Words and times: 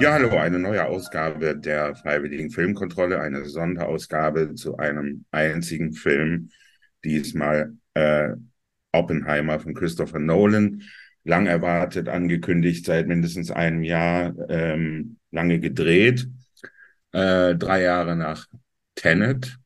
Ja, 0.00 0.12
hallo, 0.12 0.36
eine 0.36 0.60
neue 0.60 0.86
Ausgabe 0.86 1.56
der 1.56 1.96
Freiwilligen 1.96 2.50
Filmkontrolle, 2.50 3.20
eine 3.20 3.44
Sonderausgabe 3.44 4.54
zu 4.54 4.76
einem 4.76 5.24
einzigen 5.32 5.92
Film, 5.92 6.50
diesmal 7.04 7.74
äh, 7.94 8.30
Oppenheimer 8.92 9.58
von 9.58 9.74
Christopher 9.74 10.20
Nolan, 10.20 10.82
lang 11.24 11.46
erwartet, 11.46 12.08
angekündigt, 12.08 12.86
seit 12.86 13.08
mindestens 13.08 13.50
einem 13.50 13.82
Jahr, 13.82 14.34
ähm, 14.48 15.16
lange 15.32 15.58
gedreht, 15.58 16.28
äh, 17.10 17.56
drei 17.56 17.82
Jahre 17.82 18.14
nach 18.14 18.46
Tenet, 18.94 19.58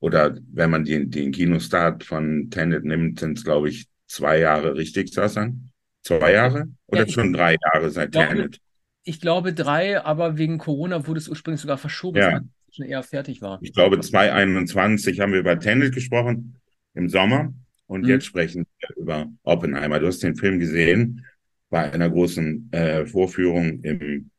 oder 0.00 0.36
wenn 0.52 0.70
man 0.70 0.84
den, 0.84 1.10
den 1.12 1.30
Kinostart 1.30 2.02
von 2.02 2.50
Tenet 2.50 2.84
nimmt, 2.84 3.20
sind 3.20 3.38
es, 3.38 3.44
glaube 3.44 3.68
ich, 3.68 3.86
zwei 4.08 4.40
Jahre 4.40 4.74
richtig, 4.74 5.14
Sassan? 5.14 5.70
Zwei 6.02 6.32
Jahre? 6.32 6.68
Oder 6.86 7.06
ja, 7.06 7.12
schon 7.12 7.32
drei 7.32 7.56
Jahre 7.62 7.90
seit 7.90 8.10
glaube, 8.10 8.28
Tenet? 8.28 8.60
Ich 9.08 9.22
glaube 9.22 9.54
drei, 9.54 10.04
aber 10.04 10.36
wegen 10.36 10.58
Corona 10.58 11.06
wurde 11.06 11.16
es 11.16 11.30
ursprünglich 11.30 11.62
sogar 11.62 11.78
verschoben, 11.78 12.18
ja. 12.18 12.42
schon 12.70 12.84
eher 12.84 13.02
fertig 13.02 13.40
war. 13.40 13.58
Ich 13.62 13.72
glaube, 13.72 13.98
2021 13.98 15.20
haben 15.20 15.32
wir 15.32 15.40
über 15.40 15.58
Tenet 15.58 15.94
gesprochen 15.94 16.60
im 16.92 17.08
Sommer 17.08 17.54
und 17.86 18.02
mhm. 18.02 18.08
jetzt 18.10 18.26
sprechen 18.26 18.66
wir 18.80 18.96
über 18.98 19.26
Oppenheimer. 19.44 19.98
Du 19.98 20.08
hast 20.08 20.22
den 20.22 20.36
Film 20.36 20.58
gesehen 20.58 21.24
bei 21.70 21.90
einer 21.90 22.10
großen 22.10 22.70
äh, 22.70 23.06
Vorführung 23.06 23.80
im 23.80 24.30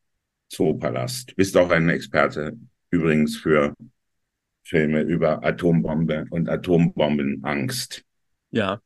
Zoopalast. 0.50 1.36
Bist 1.36 1.58
auch 1.58 1.72
ein 1.72 1.90
Experte 1.90 2.56
übrigens 2.92 3.38
für 3.38 3.74
Filme 4.64 5.02
über 5.02 5.44
Atombombe 5.44 6.26
und 6.30 6.48
Atombombenangst. 6.48 8.04
Ja, 8.52 8.82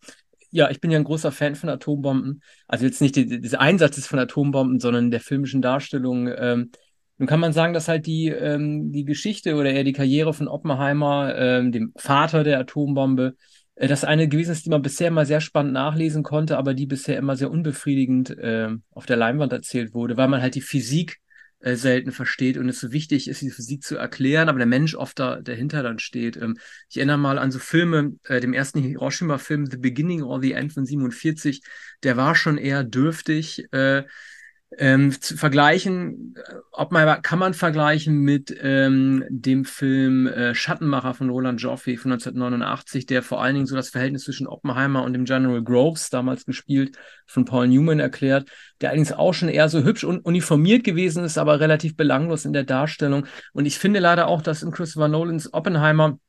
ja, 0.53 0.69
ich 0.69 0.79
bin 0.79 0.91
ja 0.91 0.99
ein 0.99 1.03
großer 1.03 1.31
Fan 1.31 1.55
von 1.55 1.69
Atombomben. 1.69 2.43
Also 2.67 2.85
jetzt 2.85 3.01
nicht 3.01 3.15
des 3.15 3.55
Einsatzes 3.55 4.05
von 4.05 4.19
Atombomben, 4.19 4.79
sondern 4.79 5.09
der 5.09 5.19
filmischen 5.19 5.63
Darstellung. 5.63 6.27
Ähm, 6.27 6.71
nun 7.17 7.27
kann 7.27 7.39
man 7.39 7.53
sagen, 7.53 7.73
dass 7.73 7.87
halt 7.87 8.05
die, 8.05 8.27
ähm, 8.27 8.91
die 8.91 9.03
Geschichte 9.03 9.55
oder 9.55 9.71
eher 9.71 9.83
die 9.83 9.93
Karriere 9.93 10.31
von 10.33 10.47
Oppenheimer, 10.47 11.35
ähm, 11.35 11.71
dem 11.71 11.91
Vater 11.95 12.43
der 12.43 12.59
Atombombe, 12.59 13.35
äh, 13.75 13.87
das 13.87 14.03
eine 14.03 14.27
gewesen 14.27 14.51
ist, 14.51 14.65
die 14.65 14.69
man 14.69 14.83
bisher 14.83 15.07
immer 15.07 15.25
sehr 15.25 15.41
spannend 15.41 15.73
nachlesen 15.73 16.21
konnte, 16.21 16.57
aber 16.57 16.75
die 16.75 16.85
bisher 16.85 17.17
immer 17.17 17.35
sehr 17.35 17.49
unbefriedigend 17.49 18.37
äh, 18.37 18.69
auf 18.91 19.07
der 19.07 19.17
Leinwand 19.17 19.53
erzählt 19.53 19.95
wurde, 19.95 20.17
weil 20.17 20.27
man 20.27 20.41
halt 20.41 20.53
die 20.53 20.61
Physik 20.61 21.19
äh, 21.63 21.75
selten 21.75 22.11
versteht 22.11 22.57
und 22.57 22.67
es 22.67 22.79
so 22.79 22.91
wichtig 22.91 23.29
ist, 23.29 23.41
die 23.41 23.49
Physik 23.49 23.83
zu 23.83 23.95
erklären, 23.95 24.49
aber 24.49 24.57
der 24.57 24.67
Mensch 24.67 24.95
oft 24.95 25.17
da, 25.17 25.41
dahinter 25.41 25.81
dann 25.81 25.97
steht. 25.97 26.35
Ähm, 26.37 26.57
ich 26.89 26.97
erinnere 26.97 27.17
mal 27.17 27.39
an 27.39 27.51
so 27.51 27.59
Filme, 27.59 28.17
äh, 28.25 28.41
dem 28.41 28.53
ersten 28.53 28.81
Hiroshima-Film 28.81 29.67
The 29.67 29.77
Beginning 29.77 30.23
or 30.23 30.41
the 30.41 30.51
End 30.51 30.73
von 30.73 30.85
47, 30.85 31.61
der 32.03 32.17
war 32.17 32.35
schon 32.35 32.57
eher 32.57 32.83
dürftig. 32.83 33.65
Äh, 33.71 34.03
ähm, 34.77 35.19
zu 35.19 35.37
vergleichen, 35.37 36.35
äh, 36.37 36.55
ob 36.71 36.91
man 36.91 37.21
kann 37.21 37.39
man 37.39 37.53
vergleichen 37.53 38.19
mit 38.19 38.55
ähm, 38.61 39.23
dem 39.29 39.65
Film 39.65 40.27
äh, 40.27 40.55
Schattenmacher 40.55 41.13
von 41.13 41.29
Roland 41.29 41.61
Joffe 41.61 41.97
von 41.97 42.11
1989, 42.11 43.05
der 43.05 43.23
vor 43.23 43.41
allen 43.41 43.55
Dingen 43.55 43.65
so 43.65 43.75
das 43.75 43.89
Verhältnis 43.89 44.23
zwischen 44.23 44.47
Oppenheimer 44.47 45.03
und 45.03 45.13
dem 45.13 45.25
General 45.25 45.61
Groves 45.63 46.09
damals 46.09 46.45
gespielt 46.45 46.97
von 47.25 47.45
Paul 47.45 47.67
Newman 47.67 47.99
erklärt, 47.99 48.49
der 48.81 48.89
allerdings 48.89 49.11
auch 49.11 49.33
schon 49.33 49.49
eher 49.49 49.69
so 49.69 49.83
hübsch 49.83 50.03
und 50.03 50.25
uniformiert 50.25 50.83
gewesen 50.83 51.23
ist, 51.23 51.37
aber 51.37 51.59
relativ 51.59 51.95
belanglos 51.95 52.45
in 52.45 52.53
der 52.53 52.63
Darstellung. 52.63 53.25
Und 53.53 53.65
ich 53.65 53.77
finde 53.77 53.99
leider 53.99 54.27
auch, 54.27 54.41
dass 54.41 54.63
in 54.63 54.71
Christopher 54.71 55.07
Nolans 55.07 55.53
Oppenheimer, 55.53 56.19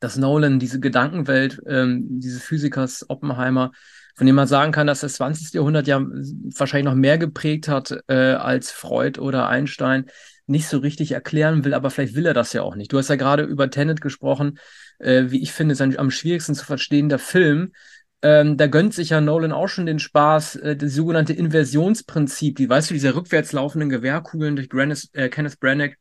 dass 0.00 0.16
Nolan 0.16 0.58
diese 0.58 0.80
Gedankenwelt 0.80 1.60
ähm, 1.66 2.20
dieses 2.20 2.42
Physikers 2.42 3.08
Oppenheimer 3.08 3.72
von 4.14 4.26
dem 4.26 4.36
man 4.36 4.46
sagen 4.46 4.72
kann, 4.72 4.86
dass 4.86 5.00
das 5.00 5.14
20. 5.14 5.54
Jahrhundert 5.54 5.86
ja 5.86 6.00
wahrscheinlich 6.00 6.86
noch 6.86 6.94
mehr 6.94 7.18
geprägt 7.18 7.68
hat 7.68 7.96
äh, 8.08 8.14
als 8.14 8.70
Freud 8.70 9.20
oder 9.20 9.48
Einstein, 9.48 10.06
nicht 10.46 10.68
so 10.68 10.78
richtig 10.78 11.12
erklären 11.12 11.64
will, 11.64 11.74
aber 11.74 11.90
vielleicht 11.90 12.14
will 12.14 12.26
er 12.26 12.34
das 12.34 12.52
ja 12.52 12.62
auch 12.62 12.76
nicht. 12.76 12.92
Du 12.92 12.98
hast 12.98 13.08
ja 13.08 13.16
gerade 13.16 13.44
über 13.44 13.70
Tenet 13.70 14.00
gesprochen, 14.00 14.58
äh, 14.98 15.24
wie 15.28 15.42
ich 15.42 15.52
finde, 15.52 15.74
sein 15.74 15.98
am 15.98 16.10
schwierigsten 16.10 16.54
zu 16.54 16.64
verstehender 16.64 17.18
Film. 17.18 17.72
Ähm, 18.22 18.56
da 18.56 18.66
gönnt 18.66 18.94
sich 18.94 19.10
ja 19.10 19.20
Nolan 19.20 19.52
auch 19.52 19.68
schon 19.68 19.86
den 19.86 19.98
Spaß, 19.98 20.56
äh, 20.56 20.76
das 20.76 20.94
sogenannte 20.94 21.32
Inversionsprinzip, 21.32 22.56
die, 22.56 22.68
weißt 22.68 22.90
du, 22.90 22.94
diese 22.94 23.14
rückwärts 23.14 23.52
laufenden 23.52 23.88
Gewehrkugeln 23.88 24.56
durch 24.56 24.68
Grannis, 24.68 25.10
äh, 25.12 25.28
Kenneth 25.28 25.60
Branagh 25.60 25.96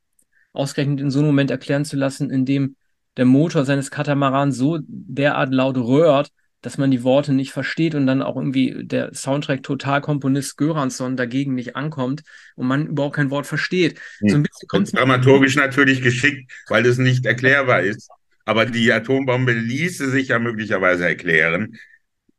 ausgerechnet 0.52 1.02
in 1.02 1.12
so 1.12 1.20
einem 1.20 1.28
Moment 1.28 1.52
erklären 1.52 1.86
zu 1.86 1.98
lassen, 1.98 2.30
in 2.30 2.46
dem 2.46 2.76
der 3.18 3.26
Motor 3.26 3.66
seines 3.66 3.92
Katamarans 3.92 4.58
so 4.58 4.80
derart 4.88 5.54
laut 5.54 5.78
röhrt, 5.78 6.30
dass 6.64 6.78
man 6.78 6.90
die 6.90 7.04
Worte 7.04 7.34
nicht 7.34 7.52
versteht 7.52 7.94
und 7.94 8.08
dann 8.08 8.24
auch 8.24 8.38
irgendwie 8.38 8.84
der 8.84 9.14
Soundtrack-Totalkomponist 9.14 10.58
Göransson 10.58 11.16
dagegen 11.16 11.54
nicht 11.54 11.76
ankommt 11.76 12.24
und 12.56 12.68
man 12.68 12.88
überhaupt 12.88 13.18
kein 13.18 13.30
Wort 13.30 13.46
versteht. 13.46 14.00
Hm. 14.20 14.30
So 14.30 14.36
ein 14.38 14.44
bisschen 14.44 14.68
kommt's 14.70 14.92
dramaturgisch 14.92 15.56
natürlich 15.56 16.02
geschickt, 16.02 16.52
weil 16.70 16.86
es 16.86 16.98
nicht 16.98 17.26
erklärbar 17.26 17.82
ist. 17.82 18.10
Aber 18.46 18.66
die 18.66 18.92
Atombombe 18.92 19.52
ließe 19.52 20.10
sich 20.10 20.30
ja 20.30 20.40
möglicherweise 20.40 21.06
erklären. 21.06 21.78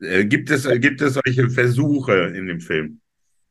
Äh, 0.00 0.24
gibt, 0.24 0.50
es, 0.50 0.68
gibt 0.80 1.00
es 1.02 1.14
solche 1.14 1.50
Versuche 1.50 2.32
in 2.34 2.46
dem 2.46 2.60
Film? 2.60 3.00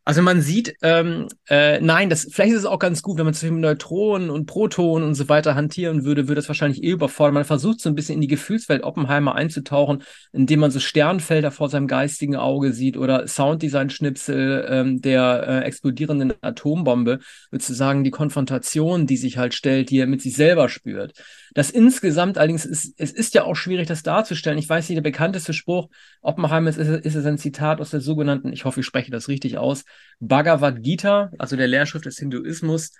Also 0.05 0.21
man 0.21 0.41
sieht, 0.41 0.75
ähm, 0.81 1.29
äh, 1.49 1.79
nein, 1.79 2.09
das 2.09 2.27
vielleicht 2.29 2.51
ist 2.51 2.59
es 2.59 2.65
auch 2.65 2.79
ganz 2.79 3.01
gut, 3.01 3.17
wenn 3.17 3.23
man 3.23 3.33
zwischen 3.33 3.61
Neutronen 3.61 4.29
und 4.29 4.47
Protonen 4.47 5.07
und 5.07 5.15
so 5.15 5.29
weiter 5.29 5.55
hantieren 5.55 6.03
würde, 6.03 6.27
würde 6.27 6.35
das 6.41 6.49
wahrscheinlich 6.49 6.83
eh 6.83 6.89
überfordern. 6.89 7.35
Man 7.35 7.45
versucht 7.45 7.79
so 7.79 7.87
ein 7.87 7.95
bisschen 7.95 8.15
in 8.15 8.21
die 8.21 8.27
Gefühlswelt 8.27 8.83
Oppenheimer 8.83 9.35
einzutauchen, 9.35 10.03
indem 10.33 10.59
man 10.59 10.71
so 10.71 10.81
Sternfelder 10.81 11.51
vor 11.51 11.69
seinem 11.69 11.87
geistigen 11.87 12.35
Auge 12.35 12.73
sieht 12.73 12.97
oder 12.97 13.27
Sounddesign-Schnipsel 13.27 14.67
ähm, 14.69 15.01
der 15.01 15.45
äh, 15.47 15.59
explodierenden 15.65 16.33
Atombombe, 16.41 17.19
sozusagen 17.51 18.03
die 18.03 18.11
Konfrontation, 18.11 19.07
die 19.07 19.17
sich 19.17 19.37
halt 19.37 19.53
stellt, 19.53 19.89
die 19.89 19.99
er 19.99 20.07
mit 20.07 20.21
sich 20.21 20.35
selber 20.35 20.67
spürt. 20.67 21.13
Das 21.53 21.69
insgesamt 21.69 22.37
allerdings 22.37 22.65
ist, 22.65 22.95
es 22.97 23.11
ist 23.11 23.35
ja 23.35 23.43
auch 23.43 23.55
schwierig, 23.55 23.87
das 23.87 24.03
darzustellen. 24.03 24.57
Ich 24.57 24.67
weiß 24.67 24.89
nicht, 24.89 24.97
der 24.97 25.03
bekannteste 25.03 25.53
Spruch 25.53 25.87
Oppenheimer 26.21 26.69
ist, 26.69 26.77
ist 26.77 27.15
es 27.15 27.25
ein 27.25 27.37
Zitat 27.37 27.79
aus 27.79 27.91
der 27.91 28.01
sogenannten, 28.01 28.51
ich 28.51 28.65
hoffe, 28.65 28.79
ich 28.79 28.85
spreche 28.85 29.11
das 29.11 29.27
richtig 29.27 29.57
aus, 29.57 29.85
Bhagavad 30.19 30.81
Gita, 30.81 31.31
also 31.37 31.55
der 31.55 31.67
Lehrschrift 31.67 32.05
des 32.05 32.17
Hinduismus. 32.17 32.91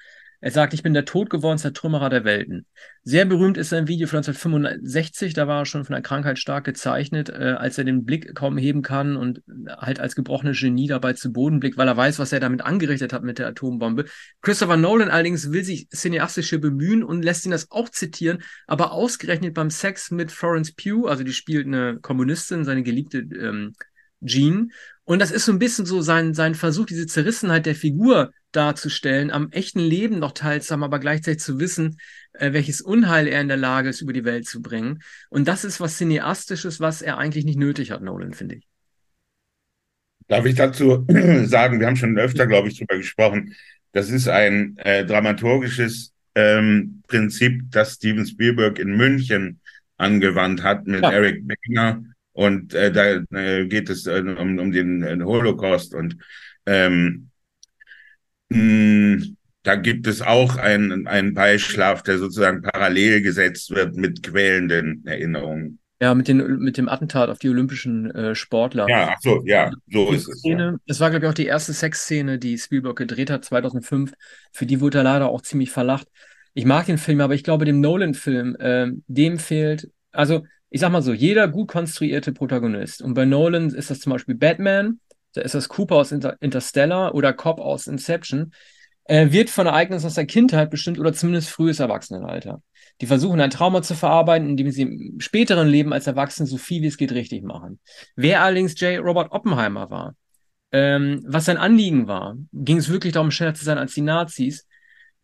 Er 0.43 0.51
sagt, 0.51 0.73
ich 0.73 0.83
bin 0.83 0.93
der 0.93 1.05
Todgeworden 1.05 1.57
Zertrümmerer 1.57 2.09
der 2.09 2.25
Welten. 2.25 2.65
Sehr 3.03 3.23
berühmt 3.23 3.55
ist 3.55 3.69
sein 3.69 3.87
Video 3.87 4.07
von 4.07 4.17
1965, 4.17 5.33
da 5.33 5.47
war 5.47 5.61
er 5.61 5.65
schon 5.65 5.85
von 5.85 5.93
der 5.93 6.01
Krankheit 6.01 6.37
stark 6.37 6.65
gezeichnet, 6.65 7.29
äh, 7.29 7.55
als 7.57 7.77
er 7.77 7.85
den 7.85 8.03
Blick 8.03 8.35
kaum 8.35 8.57
heben 8.57 8.81
kann 8.81 9.15
und 9.15 9.41
halt 9.69 10.01
als 10.01 10.15
gebrochenes 10.17 10.59
Genie 10.59 10.87
dabei 10.87 11.13
zu 11.13 11.31
Boden 11.31 11.61
blickt, 11.61 11.77
weil 11.77 11.87
er 11.87 11.95
weiß, 11.95 12.19
was 12.19 12.33
er 12.33 12.41
damit 12.41 12.59
angerichtet 12.59 13.13
hat 13.13 13.23
mit 13.23 13.39
der 13.39 13.47
Atombombe. 13.47 14.03
Christopher 14.41 14.75
Nolan 14.75 15.09
allerdings 15.09 15.49
will 15.53 15.63
sich 15.63 15.87
cineastische 15.87 16.59
bemühen 16.59 17.05
und 17.05 17.23
lässt 17.23 17.45
ihn 17.45 17.51
das 17.51 17.71
auch 17.71 17.87
zitieren, 17.87 18.39
aber 18.67 18.91
ausgerechnet 18.91 19.53
beim 19.53 19.69
Sex 19.69 20.11
mit 20.11 20.29
Florence 20.29 20.73
Pugh, 20.73 21.07
also 21.07 21.23
die 21.23 21.31
spielt 21.31 21.67
eine 21.67 21.99
Kommunistin, 22.01 22.65
seine 22.65 22.83
geliebte 22.83 23.19
ähm, 23.19 23.75
Jean. 24.25 24.71
Und 25.05 25.19
das 25.19 25.31
ist 25.31 25.45
so 25.45 25.51
ein 25.51 25.59
bisschen 25.59 25.85
so 25.85 26.01
sein, 26.01 26.33
sein 26.33 26.55
Versuch, 26.55 26.85
diese 26.85 27.07
Zerrissenheit 27.07 27.65
der 27.65 27.75
Figur 27.75 28.31
darzustellen, 28.53 29.31
am 29.31 29.51
echten 29.51 29.79
Leben 29.79 30.19
noch 30.19 30.31
teilzuhaben, 30.31 30.83
aber 30.83 30.99
gleichzeitig 30.99 31.41
zu 31.41 31.59
wissen, 31.59 31.97
äh, 32.33 32.53
welches 32.53 32.81
Unheil 32.81 33.27
er 33.27 33.41
in 33.41 33.47
der 33.47 33.57
Lage 33.57 33.89
ist, 33.89 34.01
über 34.01 34.13
die 34.13 34.23
Welt 34.23 34.47
zu 34.47 34.61
bringen. 34.61 35.01
Und 35.29 35.47
das 35.47 35.65
ist 35.65 35.81
was 35.81 35.97
Cineastisches, 35.97 36.79
was 36.79 37.01
er 37.01 37.17
eigentlich 37.17 37.45
nicht 37.45 37.59
nötig 37.59 37.91
hat, 37.91 38.01
Nolan, 38.01 38.33
finde 38.33 38.55
ich. 38.55 38.67
Darf 40.27 40.45
ich 40.45 40.55
dazu 40.55 41.05
sagen, 41.45 41.79
wir 41.79 41.87
haben 41.87 41.97
schon 41.97 42.17
öfter, 42.17 42.47
glaube 42.47 42.69
ich, 42.69 42.75
darüber 42.75 42.97
gesprochen, 42.97 43.53
das 43.91 44.09
ist 44.09 44.27
ein 44.27 44.77
äh, 44.77 45.05
dramaturgisches 45.05 46.13
ähm, 46.35 47.03
Prinzip, 47.07 47.61
das 47.69 47.95
Steven 47.95 48.25
Spielberg 48.25 48.79
in 48.79 48.95
München 48.95 49.59
angewandt 49.97 50.63
hat 50.63 50.87
mit 50.87 51.03
ja. 51.03 51.11
Eric 51.11 51.47
Beckner 51.47 52.03
und 52.33 52.73
äh, 52.73 52.91
da 52.91 53.23
äh, 53.37 53.65
geht 53.67 53.89
es 53.89 54.05
äh, 54.05 54.19
um, 54.19 54.59
um 54.59 54.71
den 54.71 55.03
äh, 55.03 55.17
Holocaust 55.23 55.93
und 55.95 56.17
ähm, 56.65 57.29
mh, 58.49 58.57
hm, 58.57 59.37
da 59.63 59.75
gibt 59.75 60.07
es 60.07 60.21
auch 60.21 60.57
einen, 60.57 61.07
einen 61.07 61.33
Beischlaf, 61.33 62.03
der 62.03 62.17
sozusagen 62.17 62.61
parallel 62.61 63.21
gesetzt 63.21 63.71
wird 63.71 63.95
mit 63.95 64.21
quälenden 64.21 65.05
Erinnerungen. 65.05 65.79
Ja, 66.01 66.13
mit, 66.13 66.27
den, 66.27 66.57
mit 66.57 66.75
dem 66.77 66.89
Attentat 66.89 67.29
auf 67.29 67.39
die 67.39 67.47
olympischen 67.47 68.11
äh, 68.11 68.35
Sportler. 68.35 68.89
Ja, 68.89 69.11
ach 69.13 69.21
so, 69.21 69.41
ja, 69.45 69.71
so 69.89 70.09
die 70.09 70.17
ist 70.17 70.27
es. 70.27 70.39
Szene, 70.39 70.63
ja. 70.63 70.77
Das 70.85 70.99
war, 70.99 71.09
glaube 71.09 71.25
ich, 71.25 71.29
auch 71.29 71.35
die 71.35 71.45
erste 71.45 71.71
Sexszene, 71.71 72.39
die 72.39 72.57
Spielberg 72.57 72.97
gedreht 72.97 73.29
hat, 73.29 73.45
2005. 73.45 74.11
Für 74.51 74.65
die 74.65 74.81
wurde 74.81 74.97
er 74.97 75.05
leider 75.05 75.29
auch 75.29 75.41
ziemlich 75.41 75.71
verlacht. 75.71 76.09
Ich 76.53 76.65
mag 76.65 76.87
den 76.87 76.97
Film, 76.97 77.21
aber 77.21 77.35
ich 77.35 77.43
glaube, 77.45 77.63
dem 77.63 77.79
Nolan-Film, 77.79 78.57
äh, 78.57 78.91
dem 79.07 79.39
fehlt, 79.39 79.89
also 80.11 80.43
ich 80.73 80.79
sag 80.81 80.91
mal 80.91 81.03
so, 81.03 81.13
jeder 81.13 81.47
gut 81.47 81.67
konstruierte 81.67 82.33
Protagonist. 82.33 83.03
Und 83.03 83.13
bei 83.13 83.25
Nolan 83.25 83.69
ist 83.69 83.91
das 83.91 83.99
zum 83.99 84.11
Beispiel 84.11 84.33
Batman, 84.33 84.99
da 85.33 85.41
ist 85.41 85.53
das 85.53 85.69
Cooper 85.69 85.97
aus 85.97 86.11
Inter 86.11 86.35
Interstellar 86.39 87.13
oder 87.13 87.31
Cop 87.31 87.59
aus 87.59 87.85
Inception, 87.85 88.53
äh, 89.03 89.29
wird 89.29 89.51
von 89.51 89.67
Ereignissen 89.67 90.07
aus 90.07 90.15
der 90.15 90.25
Kindheit 90.25 90.71
bestimmt 90.71 90.97
oder 90.97 91.13
zumindest 91.13 91.49
frühes 91.49 91.79
Erwachsenenalter. 91.79 92.63
Die 93.01 93.05
versuchen 93.05 93.39
ein 93.39 93.51
Trauma 93.51 93.83
zu 93.83 93.93
verarbeiten, 93.93 94.49
indem 94.49 94.71
sie 94.71 94.81
im 94.81 95.19
späteren 95.19 95.67
Leben 95.67 95.93
als 95.93 96.07
Erwachsene 96.07 96.47
so 96.47 96.57
viel 96.57 96.81
wie 96.81 96.87
es 96.87 96.97
geht 96.97 97.11
richtig 97.11 97.43
machen. 97.43 97.79
Wer 98.15 98.41
allerdings 98.41 98.79
J. 98.79 98.99
Robert 98.99 99.31
Oppenheimer 99.31 99.91
war, 99.91 100.15
ähm, 100.71 101.23
was 101.27 101.45
sein 101.45 101.57
Anliegen 101.57 102.07
war. 102.07 102.35
Ging 102.51 102.77
es 102.77 102.89
wirklich 102.89 103.13
darum, 103.13 103.29
schneller 103.29 103.53
zu 103.53 103.63
sein 103.63 103.77
als 103.77 103.93
die 103.93 104.01
Nazis? 104.01 104.65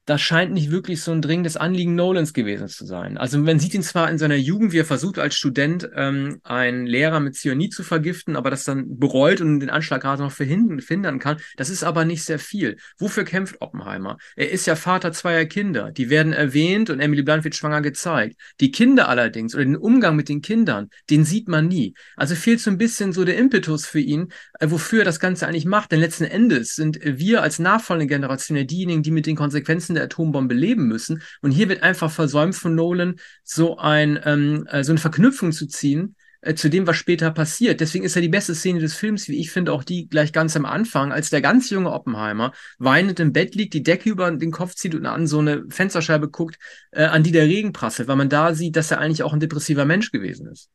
Das 0.10 0.22
scheint 0.22 0.54
nicht 0.54 0.72
wirklich 0.72 1.04
so 1.04 1.12
ein 1.12 1.22
dringendes 1.22 1.56
Anliegen 1.56 1.94
Nolans 1.94 2.34
gewesen 2.34 2.68
zu 2.68 2.84
sein. 2.84 3.20
Also 3.20 3.38
man 3.38 3.60
sieht 3.60 3.76
ihn 3.76 3.84
zwar 3.84 4.10
in 4.10 4.18
seiner 4.18 4.38
Jugend, 4.38 4.72
wie 4.72 4.80
er 4.80 4.86
versucht 4.86 5.20
als 5.20 5.36
Student 5.36 5.88
ähm, 5.96 6.40
einen 6.44 6.88
Lehrer 6.88 7.20
mit 7.20 7.36
Cyanid 7.36 7.76
zu 7.76 7.84
vergiften, 7.84 8.36
aber 8.36 8.50
das 8.50 8.64
dann 8.64 8.98
bereut 8.98 9.40
und 9.40 9.60
den 9.60 9.70
Anschlag 9.70 10.02
gerade 10.02 10.24
noch 10.24 10.32
verhindern 10.32 11.20
kann. 11.20 11.38
Das 11.58 11.70
ist 11.70 11.84
aber 11.84 12.06
nicht 12.06 12.24
sehr 12.24 12.40
viel. 12.40 12.78
Wofür 12.98 13.24
kämpft 13.24 13.62
Oppenheimer? 13.62 14.18
Er 14.36 14.50
ist 14.50 14.66
ja 14.66 14.76
Vater 14.76 15.12
zweier 15.12 15.46
Kinder. 15.46 15.92
Die 15.92 16.10
werden 16.10 16.34
erwähnt 16.34 16.90
und 16.90 17.02
Emily 17.02 17.22
Blunt 17.22 17.44
wird 17.44 17.56
schwanger 17.56 17.82
gezeigt. 17.82 18.36
Die 18.62 18.72
Kinder 18.72 19.10
allerdings 19.10 19.54
oder 19.54 19.64
den 19.64 19.78
Umgang 19.78 20.16
mit 20.16 20.28
den 20.28 20.42
Kindern, 20.42 20.90
den 21.12 21.24
sieht 21.24 21.48
man 21.48 21.68
nie. 21.68 21.94
Also 22.16 22.34
fehlt 22.34 22.62
so 22.62 22.72
ein 22.72 22.80
bisschen 22.80 23.14
so 23.14 23.26
der 23.26 23.38
Impetus 23.38 23.86
für 23.86 24.00
ihn, 24.00 24.30
äh, 24.60 24.72
wofür 24.72 25.00
er 25.00 25.06
das 25.06 25.20
Ganze 25.20 25.48
eigentlich 25.48 25.66
macht. 25.66 25.92
Denn 25.92 26.00
letzten 26.00 26.24
Endes 26.24 26.74
sind 26.74 27.00
wir 27.04 27.44
als 27.44 27.60
nachfolgende 27.60 28.12
Generation 28.12 28.58
ja 28.58 28.64
diejenigen, 28.64 29.04
die 29.04 29.12
mit 29.12 29.28
den 29.28 29.36
Konsequenzen 29.36 29.99
der 30.00 30.06
Atombombe 30.06 30.56
leben 30.56 30.88
müssen. 30.88 31.22
Und 31.42 31.52
hier 31.52 31.70
wird 31.70 31.84
einfach 31.84 32.12
versäumt 32.12 32.56
von 32.56 32.76
Nolan, 32.76 33.16
so, 33.44 33.78
ein, 33.78 34.20
ähm, 34.24 34.68
äh, 34.68 34.84
so 34.84 34.92
eine 34.92 35.00
Verknüpfung 35.00 35.52
zu 35.52 35.68
ziehen 35.68 36.16
äh, 36.42 36.56
zu 36.56 36.70
dem, 36.70 36.88
was 36.88 36.96
später 36.96 37.32
passiert. 37.32 37.82
Deswegen 37.82 38.06
ist 38.06 38.16
ja 38.16 38.22
die 38.22 38.30
beste 38.30 38.56
Szene 38.56 38.80
des 38.80 38.94
Films, 38.96 39.28
wie 39.28 39.40
ich 39.40 39.52
finde, 39.52 39.74
auch 39.74 39.84
die 39.84 40.08
gleich 40.08 40.32
ganz 40.32 40.56
am 40.56 40.66
Anfang, 40.66 41.12
als 41.12 41.30
der 41.30 41.42
ganz 41.42 41.70
junge 41.70 41.92
Oppenheimer 41.92 42.54
weinend 42.78 43.20
im 43.20 43.34
Bett 43.34 43.56
liegt, 43.56 43.74
die 43.74 43.84
Decke 43.84 44.10
über 44.10 44.32
den 44.32 44.52
Kopf 44.52 44.76
zieht 44.76 44.96
und 44.96 45.06
an 45.06 45.28
so 45.28 45.40
eine 45.40 45.66
Fensterscheibe 45.70 46.30
guckt, 46.30 46.58
äh, 46.92 47.04
an 47.04 47.24
die 47.24 47.34
der 47.34 47.46
Regen 47.46 47.74
prasselt, 47.74 48.08
weil 48.08 48.16
man 48.16 48.30
da 48.30 48.54
sieht, 48.54 48.78
dass 48.78 48.92
er 48.92 49.00
eigentlich 49.00 49.24
auch 49.24 49.34
ein 49.34 49.42
depressiver 49.42 49.84
Mensch 49.84 50.12
gewesen 50.12 50.48
ist. 50.48 50.70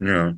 Ja. 0.00 0.34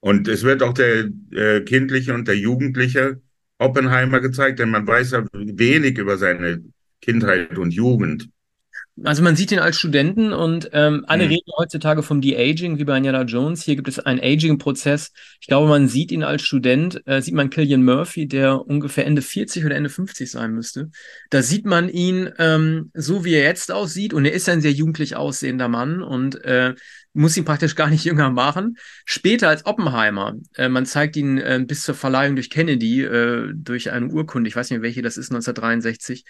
Und 0.00 0.28
es 0.28 0.42
wird 0.42 0.62
auch 0.62 0.74
der 0.74 1.08
äh, 1.30 1.60
kindliche 1.62 2.12
und 2.14 2.28
der 2.28 2.36
jugendliche 2.36 3.22
Oppenheimer 3.58 4.20
gezeigt, 4.20 4.58
denn 4.58 4.70
man 4.70 4.86
weiß 4.86 5.12
ja 5.12 5.24
wenig 5.32 5.98
über 5.98 6.18
seine 6.18 6.62
Kindheit 7.10 7.58
und 7.58 7.72
Jugend. 7.72 8.28
Also 9.02 9.22
man 9.22 9.34
sieht 9.34 9.50
ihn 9.50 9.60
als 9.60 9.76
Studenten 9.76 10.32
und 10.32 10.70
ähm, 10.72 11.04
alle 11.06 11.24
mhm. 11.24 11.30
reden 11.30 11.52
heutzutage 11.56 12.02
vom 12.02 12.20
De-Aging, 12.20 12.78
wie 12.78 12.84
bei 12.84 12.96
Indiana 12.96 13.22
Jones. 13.22 13.62
Hier 13.62 13.76
gibt 13.76 13.88
es 13.88 13.98
einen 13.98 14.20
Aging-Prozess. 14.20 15.12
Ich 15.40 15.46
glaube, 15.46 15.68
man 15.68 15.88
sieht 15.88 16.12
ihn 16.12 16.22
als 16.22 16.42
Student, 16.42 17.00
äh, 17.06 17.22
sieht 17.22 17.34
man 17.34 17.48
Killian 17.48 17.82
Murphy, 17.82 18.26
der 18.26 18.66
ungefähr 18.66 19.06
Ende 19.06 19.22
40 19.22 19.64
oder 19.64 19.76
Ende 19.76 19.88
50 19.88 20.30
sein 20.30 20.52
müsste. 20.52 20.90
Da 21.30 21.42
sieht 21.42 21.64
man 21.64 21.88
ihn 21.88 22.30
ähm, 22.38 22.90
so, 22.92 23.24
wie 23.24 23.34
er 23.34 23.44
jetzt 23.44 23.72
aussieht 23.72 24.12
und 24.12 24.26
er 24.26 24.32
ist 24.32 24.48
ein 24.50 24.60
sehr 24.60 24.72
jugendlich 24.72 25.16
aussehender 25.16 25.68
Mann 25.68 26.02
und 26.02 26.44
äh, 26.44 26.74
muss 27.12 27.36
ihn 27.36 27.44
praktisch 27.44 27.74
gar 27.76 27.88
nicht 27.88 28.04
jünger 28.04 28.30
machen. 28.30 28.76
Später 29.04 29.48
als 29.48 29.64
Oppenheimer, 29.66 30.34
äh, 30.56 30.68
man 30.68 30.84
zeigt 30.84 31.16
ihn 31.16 31.38
äh, 31.38 31.64
bis 31.66 31.84
zur 31.84 31.94
Verleihung 31.94 32.34
durch 32.36 32.50
Kennedy, 32.50 33.02
äh, 33.02 33.50
durch 33.54 33.92
eine 33.92 34.08
Urkunde, 34.08 34.48
ich 34.48 34.56
weiß 34.56 34.70
nicht 34.70 34.82
welche 34.82 35.02
das 35.02 35.16
ist, 35.16 35.30
1963, 35.30 36.24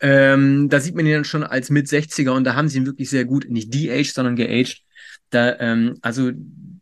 ähm, 0.00 0.68
da 0.68 0.80
sieht 0.80 0.94
man 0.94 1.06
ihn 1.06 1.12
dann 1.12 1.24
schon 1.24 1.42
als 1.44 1.70
mit 1.70 1.88
60er 1.88 2.32
und 2.32 2.44
da 2.44 2.54
haben 2.54 2.68
sie 2.68 2.78
ihn 2.78 2.86
wirklich 2.86 3.10
sehr 3.10 3.24
gut, 3.24 3.48
nicht 3.48 3.72
de-aged, 3.74 4.14
sondern 4.14 4.36
geaged. 4.36 4.82
Da, 5.30 5.58
ähm, 5.60 5.98
also 6.02 6.30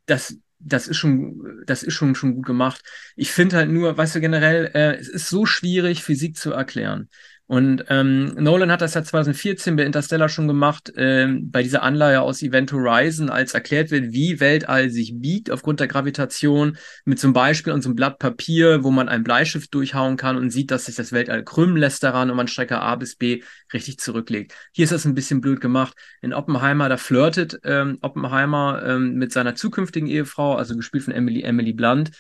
das, 0.07 0.37
das 0.59 0.89
ist 0.89 0.97
schon, 0.97 1.63
das 1.67 1.83
ist 1.83 1.95
schon, 1.95 2.15
schon 2.15 2.35
gut 2.35 2.47
gemacht. 2.47 2.83
Ich 3.17 3.31
finde 3.33 3.57
halt 3.57 3.71
nur, 3.71 3.97
weißt 3.97 4.17
du, 4.17 4.21
generell, 4.21 4.71
äh, 4.75 4.97
es 4.97 5.09
ist 5.09 5.29
so 5.29 5.47
schwierig, 5.47 6.03
Physik 6.03 6.37
zu 6.37 6.53
erklären. 6.53 7.09
Und 7.49 7.87
ähm, 7.89 8.35
Nolan 8.35 8.71
hat 8.71 8.83
das 8.83 8.93
ja 8.93 9.03
2014 9.03 9.75
bei 9.75 9.85
Interstellar 9.85 10.29
schon 10.29 10.49
gemacht, 10.49 10.93
ähm, 10.97 11.51
bei 11.51 11.63
dieser 11.63 11.83
Anleihe 11.83 12.21
aus 12.21 12.43
Event 12.43 12.71
Horizon, 12.73 13.31
als 13.31 13.55
erklärt 13.55 13.91
wird, 13.91 14.13
wie 14.13 14.39
Weltall 14.39 14.91
sich 14.91 15.15
biegt 15.17 15.51
aufgrund 15.51 15.81
der 15.81 15.89
Gravitation, 15.89 16.77
mit 17.07 17.19
zum 17.19 17.33
Beispiel 17.33 17.73
einem 17.73 17.95
Blatt 17.95 18.19
Papier, 18.19 18.85
wo 18.85 18.91
man 18.91 19.09
ein 19.09 19.25
Bleistift 19.25 19.73
durchhauen 19.73 20.19
kann 20.19 20.37
und 20.37 20.51
sieht, 20.51 20.71
dass 20.71 20.85
sich 20.85 20.97
das 20.97 21.11
Weltall 21.11 21.43
krümmen 21.43 21.79
lässt 21.79 22.03
daran 22.03 22.29
und 22.29 22.37
man 22.37 22.49
Strecke 22.49 22.81
A 22.81 22.97
bis 22.97 23.17
B 23.17 23.43
richtig 23.73 23.99
zurücklegt. 23.99 24.53
Hier 24.73 24.85
ist 24.85 24.93
das 24.93 25.07
ein 25.07 25.15
bisschen 25.15 25.41
blöd 25.41 25.63
gemacht. 25.63 25.97
In 26.21 26.35
Oppenheimer, 26.35 26.91
da 26.91 26.99
flirtet 26.99 27.61
ähm, 27.65 27.97
Oppenheimer 28.03 28.83
ähm, 28.85 29.15
mit 29.15 29.33
seiner 29.33 29.55
zukünftigen 29.55 30.07
Ehefrau, 30.07 30.57
also 30.57 30.77
gespielt 30.77 31.05
von 31.05 31.15
Emily, 31.15 31.45
Emily 31.45 31.73
Blunt, 31.73 32.11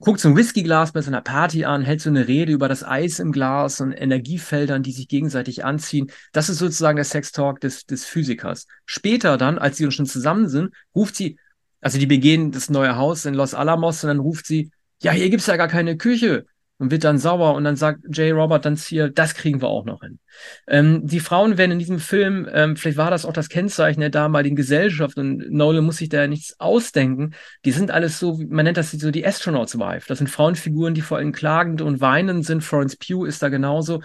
guckt 0.00 0.20
so 0.20 0.28
ein 0.28 0.36
Whiskyglas 0.36 0.92
bei 0.92 1.02
so 1.02 1.10
einer 1.10 1.20
Party 1.20 1.64
an, 1.64 1.82
hält 1.82 2.00
so 2.00 2.10
eine 2.10 2.28
Rede 2.28 2.52
über 2.52 2.68
das 2.68 2.84
Eis 2.84 3.18
im 3.18 3.32
Glas 3.32 3.80
und 3.80 3.92
Energiefeldern, 3.92 4.82
die 4.82 4.92
sich 4.92 5.08
gegenseitig 5.08 5.64
anziehen. 5.64 6.10
Das 6.32 6.48
ist 6.48 6.58
sozusagen 6.58 6.96
der 6.96 7.04
Sextalk 7.04 7.60
des, 7.60 7.84
des 7.86 8.04
Physikers. 8.04 8.66
Später 8.86 9.36
dann, 9.36 9.58
als 9.58 9.76
sie 9.76 9.90
schon 9.90 10.06
zusammen 10.06 10.48
sind, 10.48 10.72
ruft 10.94 11.16
sie, 11.16 11.38
also 11.80 11.98
die 11.98 12.06
begehen 12.06 12.52
das 12.52 12.70
neue 12.70 12.96
Haus 12.96 13.24
in 13.24 13.34
Los 13.34 13.54
Alamos 13.54 14.04
und 14.04 14.08
dann 14.08 14.20
ruft 14.20 14.46
sie, 14.46 14.70
ja, 15.00 15.12
hier 15.12 15.30
gibt's 15.30 15.46
ja 15.46 15.56
gar 15.56 15.68
keine 15.68 15.96
Küche 15.96 16.46
und 16.78 16.90
wird 16.92 17.04
dann 17.04 17.18
sauer 17.18 17.54
und 17.54 17.64
dann 17.64 17.76
sagt 17.76 18.04
Jay 18.10 18.30
Robert 18.30 18.64
dann 18.64 18.76
hier, 18.76 19.10
das 19.10 19.34
kriegen 19.34 19.60
wir 19.60 19.68
auch 19.68 19.84
noch 19.84 20.00
hin. 20.00 20.20
Ähm, 20.68 21.06
die 21.06 21.20
Frauen 21.20 21.58
werden 21.58 21.72
in 21.72 21.78
diesem 21.78 21.98
Film, 21.98 22.48
ähm, 22.52 22.76
vielleicht 22.76 22.96
war 22.96 23.10
das 23.10 23.24
auch 23.24 23.32
das 23.32 23.48
Kennzeichen 23.48 24.00
der 24.00 24.10
damaligen 24.10 24.54
Gesellschaft 24.54 25.16
und 25.16 25.50
Nolan 25.50 25.84
muss 25.84 25.96
sich 25.96 26.08
da 26.08 26.26
nichts 26.26 26.58
ausdenken. 26.60 27.34
Die 27.64 27.72
sind 27.72 27.90
alles 27.90 28.18
so, 28.18 28.38
man 28.48 28.64
nennt 28.64 28.76
das 28.76 28.92
so 28.92 29.10
die 29.10 29.26
Astronauts 29.26 29.78
Wife. 29.78 30.06
Das 30.08 30.18
sind 30.18 30.28
Frauenfiguren, 30.28 30.94
die 30.94 31.02
vor 31.02 31.18
allem 31.18 31.32
klagend 31.32 31.82
und 31.82 32.00
weinend 32.00 32.46
sind. 32.46 32.62
Florence 32.62 32.96
Pugh 32.96 33.26
ist 33.26 33.42
da 33.42 33.48
genauso. 33.48 34.02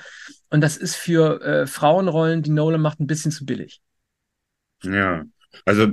Und 0.49 0.61
das 0.61 0.77
ist 0.77 0.95
für 0.95 1.41
äh, 1.41 1.67
Frauenrollen, 1.67 2.41
die 2.41 2.51
Nolan 2.51 2.81
macht, 2.81 2.99
ein 2.99 3.07
bisschen 3.07 3.31
zu 3.31 3.45
billig. 3.45 3.81
Ja, 4.83 5.23
also 5.65 5.87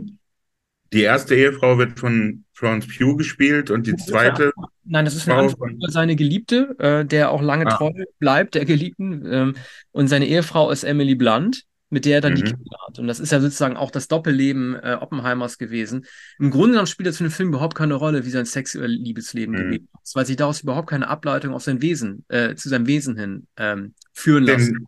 die 0.93 1.03
erste 1.03 1.35
Ehefrau 1.37 1.79
wird 1.79 1.99
von 1.99 2.45
Florence 2.53 2.87
Pugh 2.89 3.17
gespielt 3.17 3.71
und 3.71 3.87
die 3.87 3.97
zweite. 3.97 4.53
Nein, 4.91 5.05
das 5.05 5.15
ist 5.15 5.29
eine 5.29 5.39
Antwort 5.39 5.71
über 5.71 5.89
seine 5.89 6.17
Geliebte, 6.17 6.75
äh, 6.81 7.05
der 7.05 7.31
auch 7.31 7.43
lange 7.43 7.65
ah. 7.69 7.77
treu 7.77 7.93
bleibt, 8.19 8.57
der 8.57 8.65
Geliebten. 8.65 9.25
Ähm, 9.25 9.55
und 9.93 10.09
seine 10.09 10.27
Ehefrau 10.27 10.73
ist 10.73 10.83
Emily 10.83 11.15
Blunt, 11.15 11.65
mit 11.91 12.07
der 12.07 12.17
er 12.17 12.21
dann 12.21 12.33
mhm. 12.33 12.37
die 12.37 12.43
Kinder 12.43 12.77
hat. 12.89 12.99
Und 12.99 13.07
das 13.07 13.21
ist 13.21 13.31
ja 13.31 13.41
sozusagen 13.41 13.77
auch 13.77 13.93
das 13.93 14.09
Doppelleben 14.09 14.75
äh, 14.75 14.97
Oppenheimers 15.01 15.59
gewesen. 15.59 16.07
Im 16.41 16.51
Grunde 16.51 16.71
genommen 16.71 16.89
spielt 16.89 17.07
das 17.07 17.19
für 17.19 17.23
den 17.23 17.31
Film 17.31 17.51
überhaupt 17.51 17.77
keine 17.77 17.95
Rolle, 17.95 18.27
wie 18.27 18.31
sein 18.31 18.47
sexuelles 18.47 18.99
Liebesleben 18.99 19.55
mhm. 19.55 19.59
gewesen 19.59 19.89
ist, 20.03 20.17
weil 20.17 20.27
sich 20.27 20.37
daraus 20.37 20.61
überhaupt 20.61 20.91
keine 20.91 21.07
Ableitung 21.07 21.55
auf 21.55 21.63
sein 21.63 21.81
Wesen, 21.81 22.25
äh, 22.27 22.57
zu 22.57 22.69
seinem 22.69 22.89
Wesen 22.89 23.17
hin 23.17 23.47
ähm, 23.59 23.95
führen 24.13 24.43
lassen. 24.43 24.87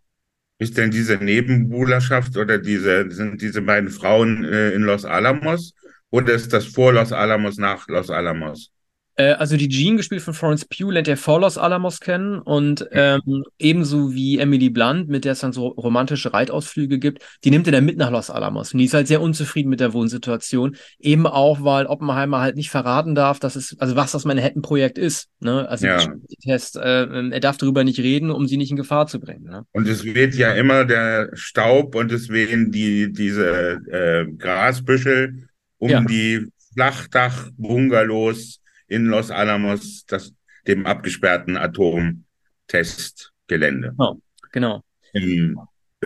ist 0.59 0.77
denn 0.77 0.91
diese 0.91 1.15
Nebenbuhlerschaft 1.15 2.35
oder 2.35 2.57
diese, 2.57 3.09
sind 3.09 3.41
diese 3.41 3.61
beiden 3.61 3.89
Frauen 3.89 4.43
äh, 4.43 4.71
in 4.71 4.81
Los 4.81 5.05
Alamos? 5.05 5.73
Oder 6.09 6.33
ist 6.33 6.51
das 6.51 6.65
vor 6.65 6.91
Los 6.91 7.13
Alamos, 7.13 7.57
nach 7.57 7.87
Los 7.87 8.09
Alamos? 8.09 8.73
Äh, 9.15 9.33
also 9.33 9.57
die 9.57 9.69
Jean, 9.69 9.97
gespielt 9.97 10.21
von 10.21 10.33
Florence 10.33 10.65
Pugh, 10.65 10.91
lernt 10.91 11.07
er 11.07 11.17
vor 11.17 11.39
Los 11.39 11.57
Alamos 11.57 11.99
kennen 11.99 12.39
und 12.39 12.87
ähm, 12.91 13.43
ebenso 13.59 14.13
wie 14.13 14.39
Emily 14.39 14.69
Blunt, 14.69 15.07
mit 15.07 15.25
der 15.25 15.33
es 15.33 15.39
dann 15.39 15.53
so 15.53 15.67
romantische 15.67 16.33
Reitausflüge 16.33 16.97
gibt, 16.97 17.23
die 17.43 17.51
nimmt 17.51 17.67
er 17.67 17.73
dann 17.73 17.85
mit 17.85 17.97
nach 17.97 18.09
Los 18.09 18.29
Alamos 18.29 18.73
und 18.73 18.79
die 18.79 18.85
ist 18.85 18.93
halt 18.93 19.07
sehr 19.07 19.21
unzufrieden 19.21 19.69
mit 19.69 19.79
der 19.79 19.93
Wohnsituation, 19.93 20.75
eben 20.99 21.27
auch, 21.27 21.63
weil 21.63 21.85
Oppenheimer 21.85 22.41
halt 22.41 22.55
nicht 22.55 22.71
verraten 22.71 23.13
darf, 23.13 23.39
dass 23.39 23.55
es, 23.55 23.75
also 23.79 23.95
was 23.95 24.11
das 24.11 24.25
Manhattan-Projekt 24.25 24.97
ist, 24.97 25.29
ne? 25.39 25.67
also 25.69 25.85
ja. 25.85 25.99
Test, 26.43 26.77
äh, 26.77 27.05
er 27.05 27.39
darf 27.39 27.57
darüber 27.57 27.83
nicht 27.83 27.99
reden, 27.99 28.31
um 28.31 28.47
sie 28.47 28.57
nicht 28.57 28.71
in 28.71 28.77
Gefahr 28.77 29.05
zu 29.07 29.19
bringen. 29.19 29.43
Ne? 29.43 29.63
Und 29.73 29.87
es 29.87 30.03
weht 30.03 30.35
ja 30.35 30.53
immer 30.53 30.85
der 30.85 31.29
Staub 31.33 31.95
und 31.95 32.11
es 32.11 32.29
wehen 32.29 32.71
die, 32.71 33.11
diese 33.11 33.79
äh, 33.89 34.25
Grasbüschel 34.37 35.47
um 35.77 35.89
ja. 35.89 36.01
die 36.01 36.47
Flachdach-Bungalows 36.73 38.62
in 38.87 39.05
Los 39.05 39.31
Alamos, 39.31 40.05
das, 40.05 40.33
dem 40.67 40.85
abgesperrten 40.85 41.57
Atomtestgelände. 41.57 43.89
Genau. 43.89 44.21
genau. 44.51 44.83
In, 45.13 45.57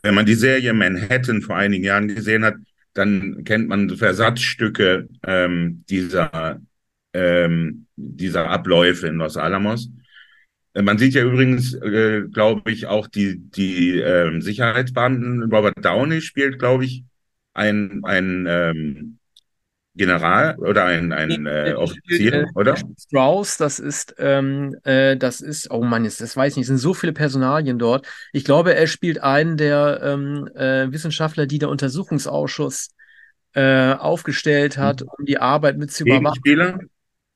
wenn 0.03 0.15
man 0.15 0.25
die 0.25 0.35
Serie 0.35 0.73
Manhattan 0.73 1.41
vor 1.41 1.55
einigen 1.55 1.83
Jahren 1.83 2.07
gesehen 2.07 2.45
hat, 2.45 2.55
dann 2.93 3.43
kennt 3.43 3.69
man 3.69 3.95
Versatzstücke 3.95 5.07
ähm, 5.23 5.83
dieser, 5.89 6.59
ähm, 7.13 7.87
dieser 7.95 8.49
Abläufe 8.49 9.07
in 9.07 9.15
Los 9.15 9.37
Alamos. 9.37 9.89
Äh, 10.73 10.81
man 10.81 10.97
sieht 10.97 11.13
ja 11.13 11.23
übrigens, 11.23 11.73
äh, 11.75 12.23
glaube 12.31 12.71
ich, 12.71 12.87
auch 12.87 13.07
die, 13.07 13.39
die 13.39 13.99
äh, 13.99 14.39
Sicherheitsbeamten. 14.39 15.51
Robert 15.51 15.83
Downey 15.83 16.21
spielt, 16.21 16.59
glaube 16.59 16.85
ich, 16.85 17.03
ein, 17.53 18.01
ein 18.03 18.45
ähm, 18.47 19.19
General 19.97 20.55
oder 20.59 20.85
ein, 20.85 21.11
ein 21.11 21.45
äh, 21.45 21.73
Offizier, 21.75 22.33
äh, 22.33 22.45
oder? 22.55 22.75
Strauss, 22.97 23.57
das 23.57 23.79
ist, 23.79 24.15
ähm, 24.19 24.75
äh, 24.83 25.17
das 25.17 25.41
ist, 25.41 25.71
oh 25.71 25.83
Mann, 25.83 26.03
das, 26.03 26.17
das 26.17 26.37
weiß 26.37 26.53
ich 26.53 26.57
nicht, 26.57 26.63
es 26.63 26.67
sind 26.67 26.77
so 26.77 26.93
viele 26.93 27.13
Personalien 27.13 27.79
dort. 27.79 28.07
Ich 28.31 28.45
glaube, 28.45 28.75
er 28.75 28.87
spielt 28.87 29.21
einen 29.21 29.57
der 29.57 30.01
ähm, 30.03 30.47
äh, 30.55 30.91
Wissenschaftler, 30.91 31.47
die 31.47 31.59
der 31.59 31.69
Untersuchungsausschuss 31.69 32.89
äh, 33.53 33.93
aufgestellt 33.93 34.77
hat, 34.77 35.01
hm. 35.01 35.07
um 35.17 35.25
die 35.25 35.39
Arbeit 35.39 35.77
mit 35.77 35.91
zu 35.91 36.03
überwachen. 36.03 36.89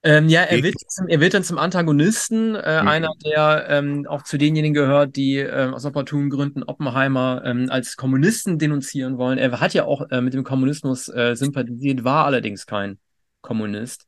Ähm, 0.04 0.30
ja, 0.30 0.42
er 0.42 0.64
wird, 0.64 0.76
er 1.08 1.20
wird 1.20 1.36
dann 1.36 1.44
zum 1.44 1.60
Antagonisten, 1.60 2.56
äh, 2.56 2.82
mhm. 2.82 2.88
einer, 2.88 3.12
der 3.24 3.68
ähm, 3.70 4.08
auch 4.08 4.24
zu 4.24 4.40
denjenigen 4.40 4.74
gehört, 4.74 5.16
die 5.16 5.38
äh, 5.38 5.70
aus 5.72 5.86
opportunen 5.86 6.32
Gründen 6.32 6.64
Oppenheimer 6.64 7.44
ähm, 7.46 7.68
als 7.70 7.98
Kommunisten 7.98 8.58
denunzieren 8.58 9.20
wollen. 9.20 9.38
Er 9.38 9.60
hat 9.60 9.76
ja 9.76 9.86
auch 9.86 10.10
äh, 10.10 10.22
mit 10.22 10.34
dem 10.34 10.44
Kommunismus 10.44 11.08
äh, 11.08 11.36
sympathisiert, 11.36 12.04
war 12.04 12.26
allerdings 12.26 12.66
kein 12.66 12.98
Kommunist. 13.42 14.08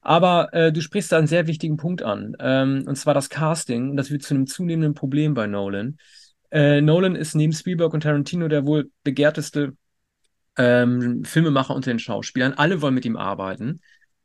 Aber 0.00 0.54
äh, 0.54 0.72
du 0.72 0.80
sprichst 0.80 1.12
da 1.12 1.18
einen 1.18 1.26
sehr 1.26 1.46
wichtigen 1.46 1.76
Punkt 1.76 2.02
an, 2.02 2.34
ähm, 2.40 2.84
und 2.86 2.96
zwar 2.96 3.12
das 3.12 3.28
Casting. 3.28 3.90
Und 3.90 3.96
das 3.98 4.10
wird 4.10 4.22
zu 4.22 4.32
einem 4.32 4.46
zunehmenden 4.46 4.94
Problem 4.94 5.34
bei 5.34 5.46
Nolan. 5.46 5.98
Äh, 6.50 6.80
Nolan 6.80 7.16
ist 7.16 7.34
neben 7.34 7.52
Spielberg 7.52 7.92
und 7.92 8.02
Tarantino 8.02 8.48
der 8.48 8.64
wohl 8.64 8.90
begehrteste 9.04 9.74
ähm, 10.56 11.22
Filmemacher 11.24 11.74
unter 11.74 11.90
den 11.90 11.98
Schauspielern. 11.98 12.54
Alle 12.54 12.80
wollen 12.80 12.94
mit 12.94 13.04
ihm 13.04 13.18
arbeiten. 13.18 13.80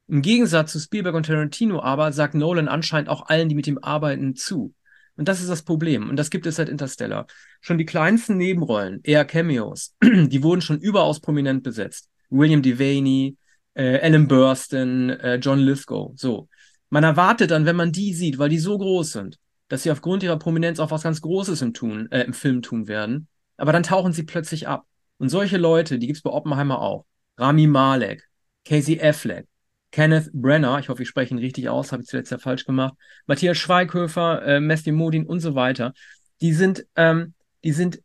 Im 0.07 0.21
Gegensatz 0.21 0.71
zu 0.73 0.79
Spielberg 0.79 1.15
und 1.15 1.25
Tarantino 1.25 1.81
aber 1.81 2.11
sagt 2.11 2.35
Nolan 2.35 2.67
anscheinend 2.67 3.09
auch 3.09 3.27
allen, 3.27 3.49
die 3.49 3.55
mit 3.55 3.67
ihm 3.67 3.79
arbeiten, 3.81 4.35
zu. 4.35 4.73
Und 5.15 5.27
das 5.27 5.41
ist 5.41 5.49
das 5.49 5.61
Problem. 5.61 6.09
Und 6.09 6.17
das 6.17 6.29
gibt 6.29 6.45
es 6.45 6.55
seit 6.55 6.69
Interstellar. 6.69 7.27
Schon 7.61 7.77
die 7.77 7.85
kleinsten 7.85 8.37
Nebenrollen, 8.37 8.99
eher 9.03 9.25
Cameos, 9.25 9.95
die 10.03 10.43
wurden 10.43 10.61
schon 10.61 10.79
überaus 10.79 11.21
prominent 11.21 11.63
besetzt. 11.63 12.09
William 12.29 12.61
Devaney, 12.61 13.37
äh, 13.75 13.99
Alan 13.99 14.27
Burstyn, 14.27 15.11
äh, 15.11 15.35
John 15.35 15.59
Lithgow. 15.59 16.13
So. 16.15 16.49
Man 16.89 17.03
erwartet 17.03 17.51
dann, 17.51 17.65
wenn 17.65 17.75
man 17.75 17.91
die 17.91 18.13
sieht, 18.13 18.37
weil 18.37 18.49
die 18.49 18.59
so 18.59 18.77
groß 18.77 19.11
sind, 19.11 19.37
dass 19.67 19.83
sie 19.83 19.91
aufgrund 19.91 20.23
ihrer 20.23 20.37
Prominenz 20.37 20.79
auch 20.79 20.91
was 20.91 21.03
ganz 21.03 21.21
Großes 21.21 21.61
im, 21.61 21.73
tun, 21.73 22.11
äh, 22.11 22.23
im 22.23 22.33
Film 22.33 22.61
tun 22.61 22.87
werden. 22.87 23.27
Aber 23.57 23.71
dann 23.71 23.83
tauchen 23.83 24.13
sie 24.13 24.23
plötzlich 24.23 24.67
ab. 24.67 24.85
Und 25.17 25.29
solche 25.29 25.57
Leute, 25.57 25.99
die 25.99 26.07
gibt 26.07 26.17
es 26.17 26.23
bei 26.23 26.31
Oppenheimer 26.31 26.81
auch. 26.81 27.05
Rami 27.37 27.67
Malek, 27.67 28.27
Casey 28.65 28.99
Affleck, 29.01 29.47
Kenneth 29.93 30.31
Brenner, 30.33 30.79
ich 30.79 30.89
hoffe, 30.89 31.03
ich 31.03 31.07
spreche 31.07 31.35
ihn 31.35 31.37
richtig 31.37 31.69
aus, 31.69 31.91
habe 31.91 32.01
ich 32.01 32.09
zuletzt 32.09 32.31
ja 32.31 32.39
falsch 32.39 32.65
gemacht, 32.65 32.95
Matthias 33.27 33.59
Schweighöfer, 33.59 34.43
äh, 34.43 34.59
Matthew 34.59 34.91
Modin 34.91 35.27
und 35.27 35.39
so 35.39 35.53
weiter. 35.53 35.93
Die 36.41 36.51
sind, 36.51 36.87
ähm, 36.95 37.35
die 37.63 37.73
sind 37.73 38.01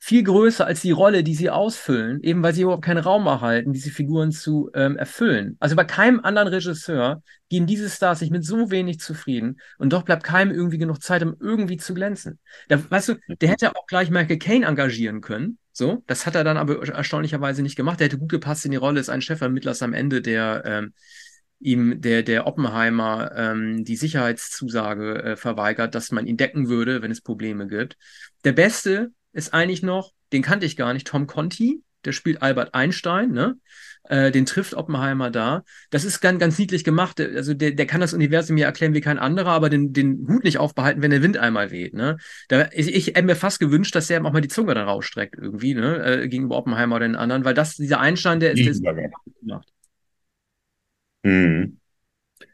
viel 0.00 0.24
größer 0.24 0.66
als 0.66 0.80
die 0.80 0.90
Rolle, 0.90 1.22
die 1.22 1.36
sie 1.36 1.48
ausfüllen, 1.48 2.20
eben 2.24 2.42
weil 2.42 2.54
sie 2.54 2.62
überhaupt 2.62 2.84
keinen 2.84 2.98
Raum 2.98 3.26
erhalten, 3.26 3.72
diese 3.72 3.90
Figuren 3.90 4.32
zu 4.32 4.70
ähm, 4.74 4.96
erfüllen. 4.96 5.56
Also 5.60 5.76
bei 5.76 5.84
keinem 5.84 6.18
anderen 6.24 6.48
Regisseur 6.48 7.22
gehen 7.48 7.66
diese 7.68 7.88
Stars 7.88 8.18
sich 8.18 8.30
mit 8.30 8.44
so 8.44 8.72
wenig 8.72 8.98
zufrieden 8.98 9.60
und 9.78 9.92
doch 9.92 10.02
bleibt 10.02 10.24
keinem 10.24 10.52
irgendwie 10.52 10.78
genug 10.78 11.02
Zeit, 11.02 11.22
um 11.22 11.36
irgendwie 11.38 11.76
zu 11.76 11.94
glänzen. 11.94 12.40
Da, 12.66 12.82
weißt 12.90 13.10
du, 13.10 13.14
der 13.40 13.48
hätte 13.48 13.76
auch 13.76 13.86
gleich 13.86 14.10
Michael 14.10 14.38
Caine 14.38 14.66
engagieren 14.66 15.20
können. 15.20 15.58
So, 15.72 16.02
das 16.08 16.26
hat 16.26 16.34
er 16.34 16.42
dann 16.42 16.56
aber 16.56 16.84
erstaunlicherweise 16.88 17.62
nicht 17.62 17.76
gemacht. 17.76 18.00
Der 18.00 18.06
hätte 18.06 18.18
gut 18.18 18.30
gepasst 18.30 18.64
in 18.64 18.72
die 18.72 18.76
Rolle, 18.76 18.98
ist 18.98 19.08
ein 19.08 19.22
Chefermittler 19.22 19.76
am 19.80 19.94
Ende, 19.94 20.20
der 20.20 20.62
ähm, 20.64 20.92
ihm 21.60 22.00
der, 22.00 22.22
der 22.22 22.46
Oppenheimer 22.46 23.32
ähm, 23.34 23.84
die 23.84 23.96
Sicherheitszusage 23.96 25.22
äh, 25.22 25.36
verweigert, 25.36 25.94
dass 25.94 26.12
man 26.12 26.26
ihn 26.26 26.36
decken 26.36 26.68
würde, 26.68 27.02
wenn 27.02 27.10
es 27.10 27.20
Probleme 27.20 27.66
gibt. 27.66 27.96
Der 28.44 28.52
Beste 28.52 29.10
ist 29.32 29.52
eigentlich 29.54 29.82
noch, 29.82 30.12
den 30.32 30.42
kannte 30.42 30.66
ich 30.66 30.76
gar 30.76 30.92
nicht, 30.92 31.06
Tom 31.06 31.26
Conti, 31.26 31.82
der 32.04 32.12
spielt 32.12 32.42
Albert 32.42 32.74
Einstein, 32.74 33.32
ne? 33.32 33.56
Äh, 34.04 34.30
den 34.30 34.46
trifft 34.46 34.74
Oppenheimer 34.74 35.30
da. 35.30 35.64
Das 35.90 36.04
ist 36.04 36.20
ganz, 36.20 36.38
ganz 36.38 36.58
niedlich 36.58 36.84
gemacht. 36.84 37.20
Also 37.20 37.52
der, 37.52 37.72
der 37.72 37.86
kann 37.86 38.00
das 38.00 38.14
Universum 38.14 38.54
mir 38.54 38.64
erklären 38.64 38.94
wie 38.94 39.00
kein 39.00 39.18
anderer, 39.18 39.50
aber 39.50 39.68
den, 39.68 39.92
den 39.92 40.26
Hut 40.28 40.44
nicht 40.44 40.58
aufbehalten, 40.58 41.02
wenn 41.02 41.10
der 41.10 41.22
Wind 41.22 41.36
einmal 41.36 41.70
weht. 41.70 41.92
Ne? 41.92 42.16
Da, 42.48 42.68
ich, 42.72 42.94
ich 42.94 43.08
hätte 43.08 43.22
mir 43.22 43.36
fast 43.36 43.60
gewünscht, 43.60 43.94
dass 43.94 44.06
der 44.06 44.24
auch 44.24 44.32
mal 44.32 44.40
die 44.40 44.48
Zunge 44.48 44.74
dann 44.74 44.88
rausstreckt 44.88 45.36
irgendwie, 45.38 45.74
ne? 45.74 46.22
Äh, 46.22 46.28
gegenüber 46.28 46.56
Oppenheimer 46.56 46.96
oder 46.96 47.06
den 47.06 47.16
anderen, 47.16 47.44
weil 47.44 47.54
das, 47.54 47.74
dieser 47.74 48.00
Einstein, 48.00 48.40
der 48.40 48.52
ist 48.52 48.66
das 48.66 48.80
gemacht. 49.40 49.68
Mhm. 51.22 51.78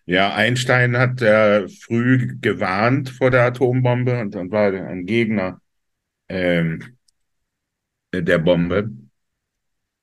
Ja, 0.07 0.35
Einstein 0.35 0.97
hat 0.99 1.23
äh, 1.23 1.69
früh 1.69 2.37
gewarnt 2.41 3.09
vor 3.09 3.31
der 3.31 3.45
Atombombe 3.45 4.21
und 4.21 4.35
dann 4.35 4.51
war 4.51 4.73
ein 4.73 5.07
Gegner 5.07 5.61
ähm, 6.29 6.97
der 8.13 8.39
Bombe. 8.39 8.91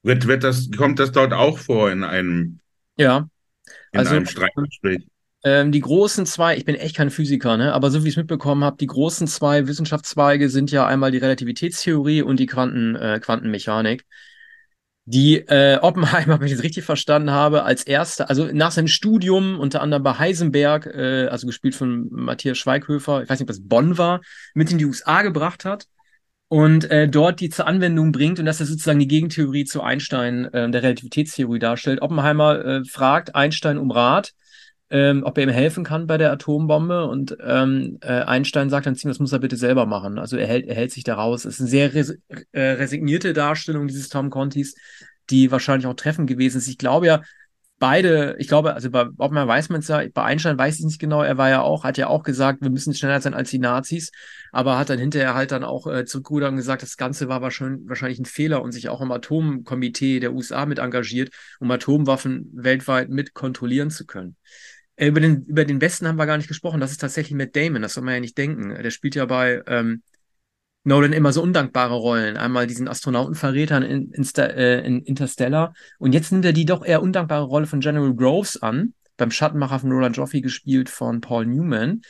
Wird, 0.04 0.26
wird 0.26 0.44
das, 0.44 0.72
kommt 0.76 0.98
das 0.98 1.12
dort 1.12 1.34
auch 1.34 1.60
vor 1.60 1.92
in 1.92 2.04
einem, 2.04 2.60
ja. 2.98 3.30
in 3.92 4.00
also, 4.00 4.16
einem 4.16 4.26
Streitgespräch? 4.26 5.06
Ähm, 5.44 5.72
die 5.72 5.82
großen 5.82 6.26
zwei, 6.26 6.58
ich 6.58 6.66
bin 6.66 6.76
echt 6.76 6.96
kein 6.96 7.12
Physiker, 7.12 7.58
ne? 7.58 7.74
aber 7.74 7.92
so 7.92 8.04
wie 8.04 8.08
ich 8.08 8.14
es 8.14 8.18
mitbekommen 8.18 8.64
habe, 8.64 8.78
die 8.78 8.88
großen 8.88 9.28
zwei 9.28 9.68
Wissenschaftszweige 9.68 10.50
sind 10.50 10.72
ja 10.72 10.86
einmal 10.86 11.12
die 11.12 11.18
Relativitätstheorie 11.20 12.24
und 12.24 12.40
die 12.40 12.46
Quanten, 12.48 12.96
äh, 12.96 13.20
Quantenmechanik 13.20 14.06
die 15.06 15.38
äh, 15.38 15.78
Oppenheimer, 15.82 16.40
wenn 16.40 16.48
ich 16.48 16.54
es 16.54 16.64
richtig 16.64 16.84
verstanden 16.84 17.32
habe, 17.32 17.64
als 17.64 17.84
erster, 17.84 18.30
also 18.30 18.50
nach 18.54 18.72
seinem 18.72 18.88
Studium, 18.88 19.60
unter 19.60 19.82
anderem 19.82 20.04
bei 20.04 20.18
Heisenberg, 20.18 20.86
äh, 20.88 21.28
also 21.28 21.48
gespielt 21.48 21.76
von 21.76 22.08
Matthias 22.12 22.58
Schweighöfer, 22.58 23.24
ich 23.24 23.30
weiß 23.30 23.40
nicht, 23.40 23.50
ob 23.50 23.56
das 23.56 23.68
Bonn 23.68 23.98
war, 23.98 24.22
mit 24.54 24.72
in 24.72 24.78
die 24.78 24.86
USA 24.86 25.22
gebracht 25.22 25.66
hat 25.66 25.88
und 26.48 26.92
äh, 26.92 27.08
dort 27.08 27.40
die 27.40 27.50
zur 27.50 27.66
Anwendung 27.66 28.12
bringt 28.12 28.40
und 28.40 28.46
dass 28.46 28.60
er 28.60 28.66
sozusagen 28.66 29.00
die 29.00 29.08
Gegentheorie 29.08 29.66
zu 29.66 29.82
Einstein 29.82 30.46
äh, 30.54 30.70
der 30.70 30.84
Relativitätstheorie 30.84 31.60
darstellt. 31.60 32.02
Oppenheimer 32.02 32.66
äh, 32.66 32.84
fragt 32.84 33.36
Einstein 33.36 33.78
um 33.78 33.90
Rat 33.90 34.34
ähm, 34.92 35.24
ob 35.24 35.38
er 35.38 35.46
ihm 35.46 35.50
helfen 35.50 35.84
kann 35.84 36.06
bei 36.06 36.18
der 36.18 36.32
Atombombe. 36.32 37.08
Und 37.08 37.38
ähm, 37.44 37.98
äh, 38.02 38.22
Einstein 38.22 38.70
sagt 38.70 38.86
dann, 38.86 38.98
das 39.02 39.20
muss 39.20 39.32
er 39.32 39.40
bitte 39.40 39.56
selber 39.56 39.86
machen. 39.86 40.20
Also 40.20 40.38
er 40.38 40.48
hält, 40.48 40.68
er 40.68 40.76
hält 40.76 40.92
sich 40.92 41.06
da 41.06 41.16
raus. 41.16 41.46
Es 41.46 41.56
ist 41.56 41.62
eine 41.62 41.70
sehr 41.70 41.94
res 41.94 42.18
äh, 42.52 42.62
resignierte 42.62 43.34
Darstellung 43.34 43.88
dieses 43.88 44.10
Tom 44.10 44.30
Contis, 44.30 44.76
die 45.30 45.50
wahrscheinlich 45.50 45.88
auch 45.88 45.96
treffend 45.96 46.28
gewesen 46.28 46.58
ist. 46.58 46.68
Ich 46.68 46.78
glaube 46.78 47.08
ja, 47.08 47.22
beide, 47.80 48.36
ich 48.38 48.48
glaube, 48.50 48.76
also 48.76 48.92
bei 48.92 49.08
Oppenheimer 49.18 49.48
weiß 49.48 49.70
man 49.70 49.80
es 49.80 49.88
ja, 49.88 50.04
bei 50.14 50.24
Einstein 50.24 50.58
weiß 50.58 50.80
ich 50.80 50.86
nicht 50.86 51.00
genau, 51.00 51.24
er 51.24 51.38
war 51.38 51.50
ja 51.50 51.62
auch, 51.62 51.84
hat 51.84 51.98
ja 51.98 52.08
auch 52.08 52.24
gesagt, 52.24 52.62
wir 52.62 52.70
müssen 52.70 52.94
schneller 52.94 53.20
sein 53.22 53.34
als 53.34 53.50
die 53.50 53.60
Nazis, 53.60 54.12
aber 54.52 54.78
hat 54.78 54.90
dann 54.90 55.00
hinterher 55.00 55.34
halt 55.34 55.52
dann 55.52 55.64
auch 55.64 55.88
äh, 55.88 56.06
zurückgerudert 56.06 56.52
und 56.52 56.58
gesagt, 56.58 56.84
das 56.84 56.96
Ganze 56.96 57.28
war 57.28 57.42
wahrscheinlich, 57.42 57.90
wahrscheinlich 57.90 58.20
ein 58.20 58.26
Fehler 58.26 58.62
und 58.62 58.72
sich 58.72 58.90
auch 58.90 59.02
im 59.02 59.12
Atomkomitee 59.12 60.20
der 60.20 60.34
USA 60.34 60.66
mit 60.66 60.80
engagiert, 60.80 61.34
um 61.60 61.72
Atomwaffen 61.72 62.52
weltweit 62.54 63.10
mit 63.10 63.34
kontrollieren 63.34 63.90
zu 63.90 64.06
können. 64.06 64.36
Äh, 65.02 65.08
über 65.08 65.20
den, 65.20 65.46
über 65.46 65.66
den 65.66 65.82
Westen 65.82 66.08
haben 66.08 66.18
wir 66.18 66.28
gar 66.28 66.38
nicht 66.38 66.48
gesprochen. 66.48 66.80
Das 66.80 66.92
ist 66.92 67.02
tatsächlich 67.02 67.36
Matt 67.36 67.56
Damon, 67.56 67.82
das 67.82 67.96
soll 67.96 68.04
man 68.04 68.14
ja 68.14 68.20
nicht 68.20 68.38
denken. 68.38 68.70
Der 68.70 68.92
spielt 68.92 69.16
ja 69.16 69.26
bei 69.26 69.62
ähm, 69.66 70.04
Nolan 70.84 71.12
immer 71.12 71.34
so 71.34 71.42
undankbare 71.42 71.96
Rollen. 71.96 72.38
Einmal 72.38 72.68
diesen 72.68 72.88
Astronautenverrätern 72.88 73.82
in, 73.82 74.12
in, 74.12 74.24
äh, 74.38 74.86
in 74.86 75.02
Interstellar. 75.02 75.74
Und 75.98 76.14
jetzt 76.14 76.32
nimmt 76.32 76.46
er 76.46 76.54
die 76.54 76.66
doch 76.66 76.86
eher 76.86 77.02
undankbare 77.02 77.46
Rolle 77.46 77.66
von 77.66 77.80
General 77.80 78.14
Groves 78.14 78.62
an, 78.62 78.94
beim 79.18 79.32
Schattenmacher 79.32 79.80
von 79.80 79.92
Roland 79.92 80.18
Joffe 80.18 80.40
gespielt 80.40 80.88
von 80.88 81.20
Paul 81.20 81.48
Newman. 81.48 82.02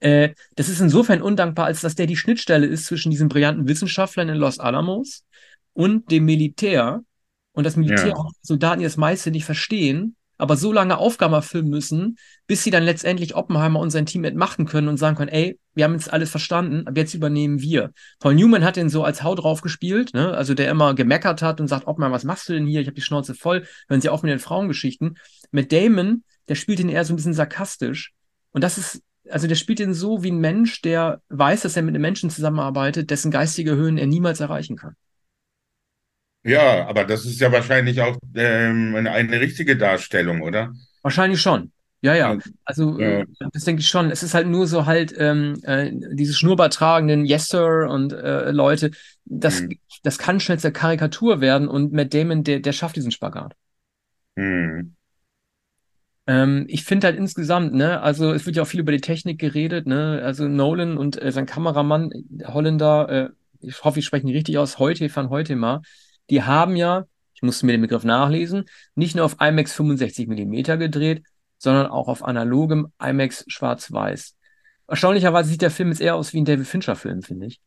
Äh, 0.00 0.30
das 0.56 0.68
ist 0.68 0.80
insofern 0.80 1.22
undankbar, 1.22 1.66
als 1.66 1.82
dass 1.82 1.94
der 1.94 2.06
die 2.06 2.16
Schnittstelle 2.16 2.66
ist 2.66 2.86
zwischen 2.86 3.10
diesen 3.10 3.28
brillanten 3.28 3.68
Wissenschaftlern 3.68 4.28
in 4.28 4.36
Los 4.36 4.58
Alamos 4.58 5.24
und 5.72 6.10
dem 6.10 6.24
Militär. 6.24 7.04
Und 7.52 7.64
das 7.64 7.76
Militär 7.76 8.08
ja. 8.08 8.16
auch 8.16 8.32
Soldaten, 8.42 8.80
die 8.80 8.86
das 8.86 8.96
meiste 8.96 9.30
nicht 9.30 9.44
verstehen 9.44 10.16
aber 10.40 10.56
so 10.56 10.72
lange 10.72 10.98
Aufgaben 10.98 11.34
erfüllen 11.34 11.68
müssen, 11.68 12.16
bis 12.46 12.64
sie 12.64 12.70
dann 12.70 12.82
letztendlich 12.82 13.34
Oppenheimer 13.34 13.80
und 13.80 13.90
sein 13.90 14.06
Team 14.06 14.24
entmachten 14.24 14.66
können 14.66 14.88
und 14.88 14.96
sagen 14.96 15.16
können, 15.16 15.30
ey, 15.30 15.58
wir 15.74 15.84
haben 15.84 15.92
jetzt 15.92 16.12
alles 16.12 16.30
verstanden, 16.30 16.86
ab 16.86 16.96
jetzt 16.96 17.14
übernehmen 17.14 17.60
wir. 17.60 17.92
Paul 18.18 18.34
Newman 18.34 18.64
hat 18.64 18.76
den 18.76 18.88
so 18.88 19.04
als 19.04 19.22
Haut 19.22 19.40
drauf 19.40 19.60
gespielt, 19.60 20.14
ne? 20.14 20.32
also 20.34 20.54
der 20.54 20.70
immer 20.70 20.94
gemeckert 20.94 21.42
hat 21.42 21.60
und 21.60 21.68
sagt, 21.68 21.86
Oppenheimer, 21.86 22.14
was 22.14 22.24
machst 22.24 22.48
du 22.48 22.52
denn 22.52 22.66
hier? 22.66 22.80
Ich 22.80 22.86
habe 22.86 22.94
die 22.94 23.02
Schnauze 23.02 23.34
voll, 23.34 23.66
hören 23.88 24.00
Sie 24.00 24.08
auf 24.08 24.22
mit 24.22 24.32
den 24.32 24.38
Frauengeschichten. 24.38 25.18
Mit 25.50 25.72
Damon, 25.72 26.24
der 26.48 26.54
spielt 26.54 26.80
ihn 26.80 26.88
eher 26.88 27.04
so 27.04 27.12
ein 27.12 27.16
bisschen 27.16 27.34
sarkastisch 27.34 28.12
und 28.52 28.64
das 28.64 28.78
ist 28.78 29.02
also 29.28 29.46
der 29.46 29.54
spielt 29.54 29.80
ihn 29.80 29.94
so 29.94 30.22
wie 30.22 30.30
ein 30.30 30.38
Mensch, 30.38 30.80
der 30.82 31.20
weiß, 31.28 31.60
dass 31.62 31.76
er 31.76 31.82
mit 31.82 31.94
einem 31.94 32.02
Menschen 32.02 32.30
zusammenarbeitet, 32.30 33.10
dessen 33.10 33.30
geistige 33.30 33.76
Höhen 33.76 33.98
er 33.98 34.06
niemals 34.06 34.40
erreichen 34.40 34.76
kann. 34.76 34.96
Ja, 36.42 36.86
aber 36.86 37.04
das 37.04 37.26
ist 37.26 37.40
ja 37.40 37.52
wahrscheinlich 37.52 38.00
auch 38.00 38.16
ähm, 38.34 38.94
eine 38.96 39.40
richtige 39.40 39.76
Darstellung, 39.76 40.40
oder? 40.40 40.72
Wahrscheinlich 41.02 41.40
schon. 41.40 41.72
Ja, 42.02 42.14
ja. 42.14 42.38
Also 42.64 42.98
ja. 42.98 43.20
Äh, 43.20 43.26
das 43.52 43.64
denke 43.64 43.80
ich 43.80 43.88
schon. 43.88 44.10
Es 44.10 44.22
ist 44.22 44.32
halt 44.32 44.46
nur 44.46 44.66
so 44.66 44.86
halt 44.86 45.14
ähm, 45.18 45.60
äh, 45.64 45.90
diese 45.92 46.32
Schnurrbart 46.32 46.72
tragenden 46.72 47.26
Yes 47.26 47.48
Sir 47.48 47.88
und 47.90 48.12
äh, 48.12 48.50
Leute. 48.52 48.90
Das, 49.26 49.60
hm. 49.60 49.78
das 50.02 50.16
kann 50.18 50.40
schnell 50.40 50.58
zur 50.58 50.70
Karikatur 50.70 51.42
werden 51.42 51.68
und 51.68 51.92
Matt 51.92 52.14
Damon, 52.14 52.42
der, 52.42 52.60
der 52.60 52.72
schafft 52.72 52.96
diesen 52.96 53.10
Spagat. 53.10 53.54
Hm. 54.36 54.94
Ähm, 56.26 56.64
ich 56.68 56.84
finde 56.84 57.08
halt 57.08 57.18
insgesamt, 57.18 57.74
ne, 57.74 58.00
also 58.00 58.32
es 58.32 58.46
wird 58.46 58.56
ja 58.56 58.62
auch 58.62 58.66
viel 58.66 58.80
über 58.80 58.92
die 58.92 59.00
Technik 59.00 59.38
geredet, 59.38 59.86
ne, 59.86 60.22
also 60.24 60.48
Nolan 60.48 60.96
und 60.96 61.20
äh, 61.20 61.32
sein 61.32 61.46
Kameramann, 61.46 62.12
Holländer, 62.44 63.08
äh, 63.08 63.28
ich 63.66 63.82
hoffe, 63.84 63.98
ich 63.98 64.06
spreche 64.06 64.26
ihn 64.26 64.34
richtig 64.34 64.56
aus, 64.56 64.78
heute 64.78 65.14
van 65.14 65.28
heute 65.28 65.56
mal, 65.56 65.82
die 66.30 66.42
haben 66.42 66.76
ja, 66.76 67.06
ich 67.34 67.42
musste 67.42 67.66
mir 67.66 67.72
den 67.72 67.82
Begriff 67.82 68.04
nachlesen, 68.04 68.64
nicht 68.94 69.16
nur 69.16 69.24
auf 69.24 69.36
IMAX 69.40 69.72
65 69.72 70.28
mm 70.28 70.78
gedreht, 70.78 71.24
sondern 71.58 71.86
auch 71.86 72.08
auf 72.08 72.24
analogem 72.24 72.92
IMAX 73.02 73.44
schwarz-weiß. 73.48 74.36
Erstaunlicherweise 74.86 75.50
sieht 75.50 75.62
der 75.62 75.70
Film 75.70 75.90
jetzt 75.90 76.00
eher 76.00 76.16
aus 76.16 76.32
wie 76.32 76.40
ein 76.40 76.44
David 76.44 76.66
Fincher-Film, 76.66 77.22
finde 77.22 77.46
ich. 77.46 77.60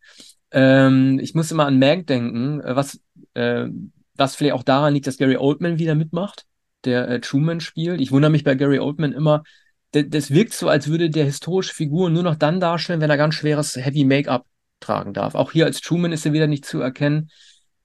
Ähm, 0.52 1.20
ich 1.20 1.36
muss 1.36 1.52
immer 1.52 1.66
an 1.66 1.80
Mank 1.80 2.08
denken, 2.08 2.62
äh, 2.62 2.76
was, 2.76 3.00
äh, 3.34 3.68
was 4.16 4.36
vielleicht 4.36 4.56
auch 4.56 4.64
daran 4.64 4.94
liegt, 4.94 5.08
dass 5.08 5.18
Gary 5.18 5.38
Oldman 5.38 5.80
wieder 5.80 5.96
mitmacht, 5.96 6.46
der 6.86 7.08
äh, 7.08 7.22
Truman 7.22 7.62
spielt. 7.62 8.02
Ich 8.02 8.12
wundere 8.12 8.32
mich 8.32 8.44
bei 8.44 8.56
Gary 8.56 8.80
Oldman 8.80 9.14
immer, 9.14 9.44
das 9.92 10.32
wirkt 10.32 10.54
so, 10.54 10.70
als 10.70 10.88
würde 10.88 11.12
der 11.12 11.26
historische 11.26 11.74
Figur 11.74 12.10
nur 12.10 12.24
noch 12.24 12.36
dann 12.36 12.60
darstellen, 12.60 13.00
wenn 13.00 13.12
er 13.12 13.18
ganz 13.18 13.36
schweres 13.36 13.76
Heavy 13.76 14.06
Make-up 14.06 14.46
tragen 14.80 15.14
darf. 15.14 15.36
Auch 15.36 15.52
hier 15.52 15.66
als 15.66 15.82
Truman 15.82 16.12
ist 16.12 16.26
er 16.26 16.34
wieder 16.34 16.48
nicht 16.48 16.66
zu 16.66 16.82
erkennen. 16.82 17.30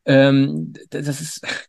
Ähm, 0.09 0.73
das 0.91 1.21
ist, 1.21 1.43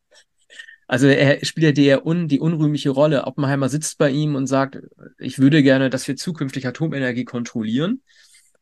Also 0.89 1.05
er 1.05 1.46
spielt 1.46 1.77
ja 1.77 2.01
die, 2.01 2.27
die 2.27 2.39
unrühmliche 2.39 2.89
Rolle. 2.89 3.25
Oppenheimer 3.25 3.69
sitzt 3.69 4.00
bei 4.00 4.10
ihm 4.10 4.34
und 4.34 4.48
sagt, 4.48 4.79
ich 5.19 5.38
würde 5.38 5.62
gerne, 5.62 5.91
dass 5.91 6.08
wir 6.08 6.15
zukünftig 6.15 6.65
Atomenergie 6.65 7.25
kontrollieren. 7.25 8.01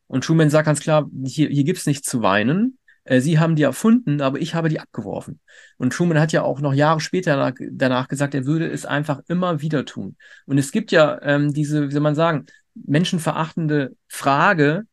Und 0.07 0.25
Truman 0.25 0.50
sagt 0.50 0.65
ganz 0.65 0.81
klar, 0.81 1.10
hier, 1.24 1.48
hier 1.48 1.63
gibt 1.63 1.79
es 1.79 1.86
nichts 1.86 2.10
zu 2.10 2.22
weinen. 2.22 2.79
Äh, 3.05 3.22
Sie 3.22 3.39
haben 3.39 3.55
die 3.55 3.63
erfunden, 3.63 4.19
aber 4.19 4.41
ich 4.41 4.55
habe 4.55 4.67
die 4.67 4.81
abgeworfen. 4.81 5.39
Und 5.77 5.93
Truman 5.93 6.19
hat 6.19 6.34
ja 6.34 6.41
auch 6.41 6.60
noch 6.60 6.74
Jahre 6.74 7.00
später 7.00 7.38
danach, 7.38 7.53
danach 7.72 8.07
gesagt, 8.10 8.36
er 8.36 8.46
würde 8.46 8.69
es 8.69 8.86
einfach 8.86 9.22
immer 9.29 9.62
wieder 9.62 9.86
tun. 9.86 10.17
Und 10.46 10.57
es 10.57 10.74
gibt 10.74 10.91
ja 10.91 11.22
ähm, 11.22 11.53
diese, 11.53 11.88
wie 11.88 11.93
soll 11.93 12.01
man 12.01 12.15
sagen, 12.15 12.46
menschenverachtende 12.74 13.96
Frage, 14.10 14.84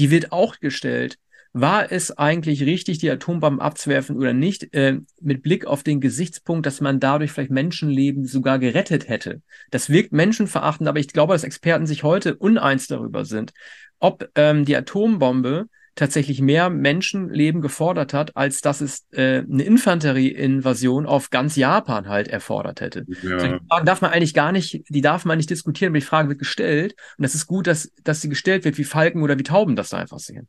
die 0.00 0.10
wird 0.10 0.32
auch 0.32 0.58
gestellt. 0.58 1.18
War 1.54 1.92
es 1.92 2.16
eigentlich 2.16 2.62
richtig, 2.62 2.98
die 2.98 3.10
Atombomben 3.10 3.60
abzuwerfen 3.60 4.16
oder 4.16 4.32
nicht, 4.32 4.72
äh, 4.74 5.00
mit 5.20 5.42
Blick 5.42 5.66
auf 5.66 5.82
den 5.82 6.00
Gesichtspunkt, 6.00 6.64
dass 6.64 6.80
man 6.80 6.98
dadurch 6.98 7.32
vielleicht 7.32 7.50
Menschenleben 7.50 8.24
sogar 8.24 8.58
gerettet 8.58 9.08
hätte? 9.08 9.42
Das 9.70 9.90
wirkt 9.90 10.12
menschenverachtend, 10.12 10.88
aber 10.88 10.98
ich 10.98 11.08
glaube, 11.08 11.34
dass 11.34 11.44
Experten 11.44 11.86
sich 11.86 12.04
heute 12.04 12.36
uneins 12.36 12.86
darüber 12.86 13.26
sind, 13.26 13.52
ob 13.98 14.30
ähm, 14.34 14.64
die 14.64 14.76
Atombombe 14.76 15.66
tatsächlich 15.94 16.40
mehr 16.40 16.70
Menschenleben 16.70 17.60
gefordert 17.60 18.14
hat, 18.14 18.34
als 18.34 18.62
dass 18.62 18.80
es 18.80 19.06
äh, 19.12 19.42
eine 19.42 19.62
Infanterieinvasion 19.62 21.04
auf 21.04 21.28
ganz 21.28 21.56
Japan 21.56 22.08
halt 22.08 22.28
erfordert 22.28 22.80
hätte. 22.80 23.04
Ja. 23.22 23.38
So, 23.38 23.46
die 23.46 23.58
Frage 23.68 23.84
darf 23.84 24.00
man 24.00 24.10
eigentlich 24.10 24.32
gar 24.32 24.52
nicht, 24.52 24.84
die 24.88 25.02
darf 25.02 25.26
man 25.26 25.36
nicht 25.36 25.50
diskutieren, 25.50 25.90
aber 25.90 25.98
die 25.98 26.06
Frage 26.06 26.30
wird 26.30 26.38
gestellt 26.38 26.94
und 27.18 27.24
das 27.24 27.34
ist 27.34 27.46
gut, 27.46 27.66
dass, 27.66 27.92
dass 28.04 28.22
sie 28.22 28.30
gestellt 28.30 28.64
wird, 28.64 28.78
wie 28.78 28.84
Falken 28.84 29.22
oder 29.22 29.38
wie 29.38 29.42
Tauben 29.42 29.76
das 29.76 29.90
da 29.90 29.98
einfach 29.98 30.18
sehen. 30.18 30.48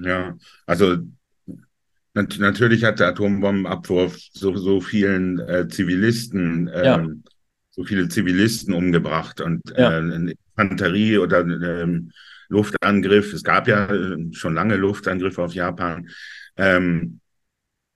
Ja, 0.00 0.36
also 0.66 0.96
nat 2.14 2.38
natürlich 2.38 2.84
hat 2.84 3.00
der 3.00 3.08
Atombombenabwurf 3.08 4.16
so, 4.32 4.56
so 4.56 4.80
vielen 4.80 5.38
äh, 5.40 5.68
Zivilisten, 5.68 6.68
äh, 6.68 6.84
ja. 6.84 7.06
so 7.70 7.84
viele 7.84 8.08
Zivilisten 8.08 8.74
umgebracht 8.74 9.40
und 9.40 9.62
ja. 9.76 9.98
äh, 9.98 10.34
Infanterie 10.58 11.18
oder 11.18 11.40
ähm, 11.40 12.12
Luftangriff. 12.48 13.32
Es 13.32 13.42
gab 13.42 13.68
ja 13.68 13.86
äh, 13.86 14.16
schon 14.32 14.54
lange 14.54 14.76
Luftangriffe 14.76 15.42
auf 15.42 15.54
Japan. 15.54 16.08
Ähm, 16.56 17.20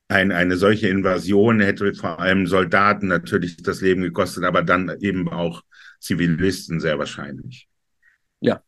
ein, 0.09 0.30
eine 0.30 0.56
solche 0.56 0.88
Invasion 0.88 1.61
hätte 1.61 1.94
vor 1.94 2.21
allem 2.21 2.47
Soldaten 2.47 3.09
natürlich 3.09 3.56
das 3.56 3.80
Leben 3.80 4.02
gekostet, 4.02 4.44
aber 4.44 4.62
dann 4.62 4.94
eben 5.00 5.28
auch 5.28 5.62
Zivilisten 6.00 6.80
sehr 6.80 6.99
wahrscheinlich. 6.99 7.68
Ja, 8.40 8.61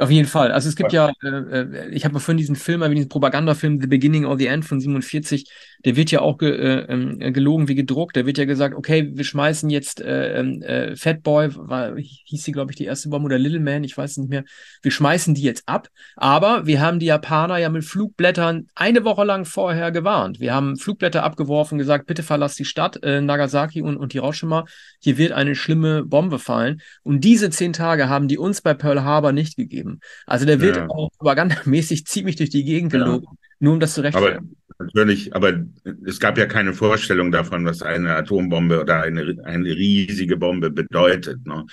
auf 0.00 0.10
jeden 0.10 0.28
Fall. 0.28 0.50
Also 0.52 0.68
es 0.68 0.76
gibt 0.76 0.92
ja, 0.92 1.12
äh, 1.22 1.28
äh 1.28 1.88
ich 1.90 2.04
habe 2.04 2.18
vorhin 2.20 2.38
diesen 2.38 2.56
Film, 2.56 2.82
diesen 2.94 3.08
Propagandafilm 3.08 3.80
The 3.80 3.86
Beginning 3.86 4.24
or 4.24 4.38
the 4.38 4.46
End 4.46 4.64
von 4.64 4.80
47, 4.80 5.50
der 5.84 5.96
wird 5.96 6.10
ja 6.10 6.20
auch 6.20 6.38
ge, 6.38 6.50
äh, 6.50 6.86
ähm, 6.88 7.18
gelogen 7.32 7.68
wie 7.68 7.74
gedruckt. 7.74 8.16
Da 8.16 8.24
wird 8.24 8.38
ja 8.38 8.44
gesagt, 8.44 8.74
okay, 8.74 9.10
wir 9.12 9.24
schmeißen 9.24 9.68
jetzt 9.68 10.00
äh, 10.00 10.38
ähm, 10.38 10.62
äh, 10.62 10.96
Fatboy, 10.96 11.50
war, 11.54 11.96
hieß 11.96 12.42
sie, 12.42 12.52
glaube 12.52 12.72
ich, 12.72 12.76
die 12.76 12.84
erste 12.84 13.08
Bombe 13.08 13.26
oder 13.26 13.38
Little 13.38 13.60
Man, 13.60 13.84
ich 13.84 13.96
weiß 13.96 14.18
nicht 14.18 14.30
mehr. 14.30 14.44
Wir 14.82 14.90
schmeißen 14.90 15.34
die 15.34 15.42
jetzt 15.42 15.64
ab, 15.66 15.88
aber 16.16 16.66
wir 16.66 16.80
haben 16.80 16.98
die 16.98 17.06
Japaner 17.06 17.58
ja 17.58 17.68
mit 17.68 17.84
Flugblättern 17.84 18.68
eine 18.74 19.04
Woche 19.04 19.24
lang 19.24 19.44
vorher 19.44 19.90
gewarnt. 19.90 20.40
Wir 20.40 20.54
haben 20.54 20.76
Flugblätter 20.76 21.24
abgeworfen, 21.24 21.78
gesagt, 21.78 22.06
bitte 22.06 22.22
verlass 22.22 22.54
die 22.54 22.64
Stadt, 22.64 23.02
äh, 23.02 23.20
Nagasaki 23.20 23.82
und, 23.82 23.96
und 23.96 24.12
Hiroshima. 24.12 24.64
Hier 25.00 25.18
wird 25.18 25.32
eine 25.32 25.54
schlimme 25.54 26.04
Bombe 26.04 26.38
fallen. 26.38 26.80
Und 27.02 27.24
diese 27.24 27.50
zehn 27.50 27.72
Tage 27.72 28.08
haben 28.08 28.28
die 28.28 28.38
uns 28.38 28.60
bei 28.60 28.74
Pearl 28.74 29.02
Harbor 29.02 29.32
nicht 29.32 29.56
gegeben 29.56 29.89
geben. 29.90 30.00
Also 30.26 30.46
der 30.46 30.60
wird 30.60 30.76
ja. 30.76 30.88
auch 30.88 31.10
propagandamäßig 31.18 32.06
ziemlich 32.06 32.36
durch 32.36 32.50
die 32.50 32.64
Gegend 32.64 32.92
gelogen, 32.92 33.24
ja. 33.24 33.38
nur 33.58 33.74
um 33.74 33.80
das 33.80 33.94
zu 33.94 34.02
rechtfertigen. 34.02 34.56
Aber 34.68 34.84
natürlich, 34.84 35.34
aber 35.34 35.64
es 36.06 36.20
gab 36.20 36.38
ja 36.38 36.46
keine 36.46 36.72
Vorstellung 36.72 37.30
davon, 37.30 37.64
was 37.64 37.82
eine 37.82 38.14
Atombombe 38.14 38.80
oder 38.80 39.02
eine, 39.02 39.36
eine 39.44 39.70
riesige 39.70 40.36
Bombe 40.36 40.70
bedeutet. 40.70 41.46
Ne? 41.46 41.66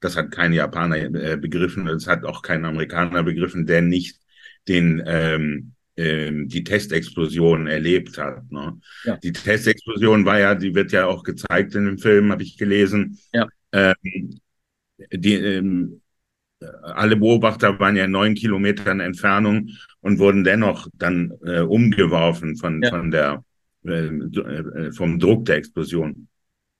Das 0.00 0.16
hat 0.16 0.30
kein 0.30 0.52
Japaner 0.52 0.96
äh, 0.96 1.36
begriffen, 1.36 1.86
das 1.86 2.06
hat 2.06 2.24
auch 2.24 2.42
kein 2.42 2.64
Amerikaner 2.64 3.22
begriffen, 3.22 3.66
der 3.66 3.82
nicht 3.82 4.18
den 4.68 5.02
ähm, 5.06 5.72
ähm, 5.96 6.48
die 6.48 6.64
Testexplosion 6.64 7.66
erlebt 7.66 8.16
hat. 8.16 8.50
Ne? 8.50 8.80
Ja. 9.04 9.16
Die 9.18 9.32
Testexplosion 9.32 10.24
war 10.24 10.38
ja, 10.38 10.54
die 10.54 10.74
wird 10.74 10.90
ja 10.90 11.06
auch 11.06 11.22
gezeigt 11.22 11.74
in 11.74 11.84
dem 11.84 11.98
Film, 11.98 12.32
habe 12.32 12.42
ich 12.42 12.56
gelesen. 12.56 13.18
Ja. 13.32 13.46
Ähm, 13.72 14.40
die, 15.12 15.34
ähm, 15.34 16.01
alle 16.82 17.16
Beobachter 17.16 17.78
waren 17.78 17.96
ja 17.96 18.06
neun 18.06 18.34
Kilometern 18.34 19.00
Entfernung 19.00 19.70
und 20.00 20.18
wurden 20.18 20.44
dennoch 20.44 20.88
dann 20.94 21.32
äh, 21.44 21.60
umgeworfen 21.60 22.56
von, 22.56 22.82
ja. 22.82 22.90
von 22.90 23.10
der, 23.10 23.44
äh, 23.84 24.06
äh, 24.06 24.92
vom 24.92 25.18
Druck 25.18 25.44
der 25.46 25.56
Explosion. 25.56 26.28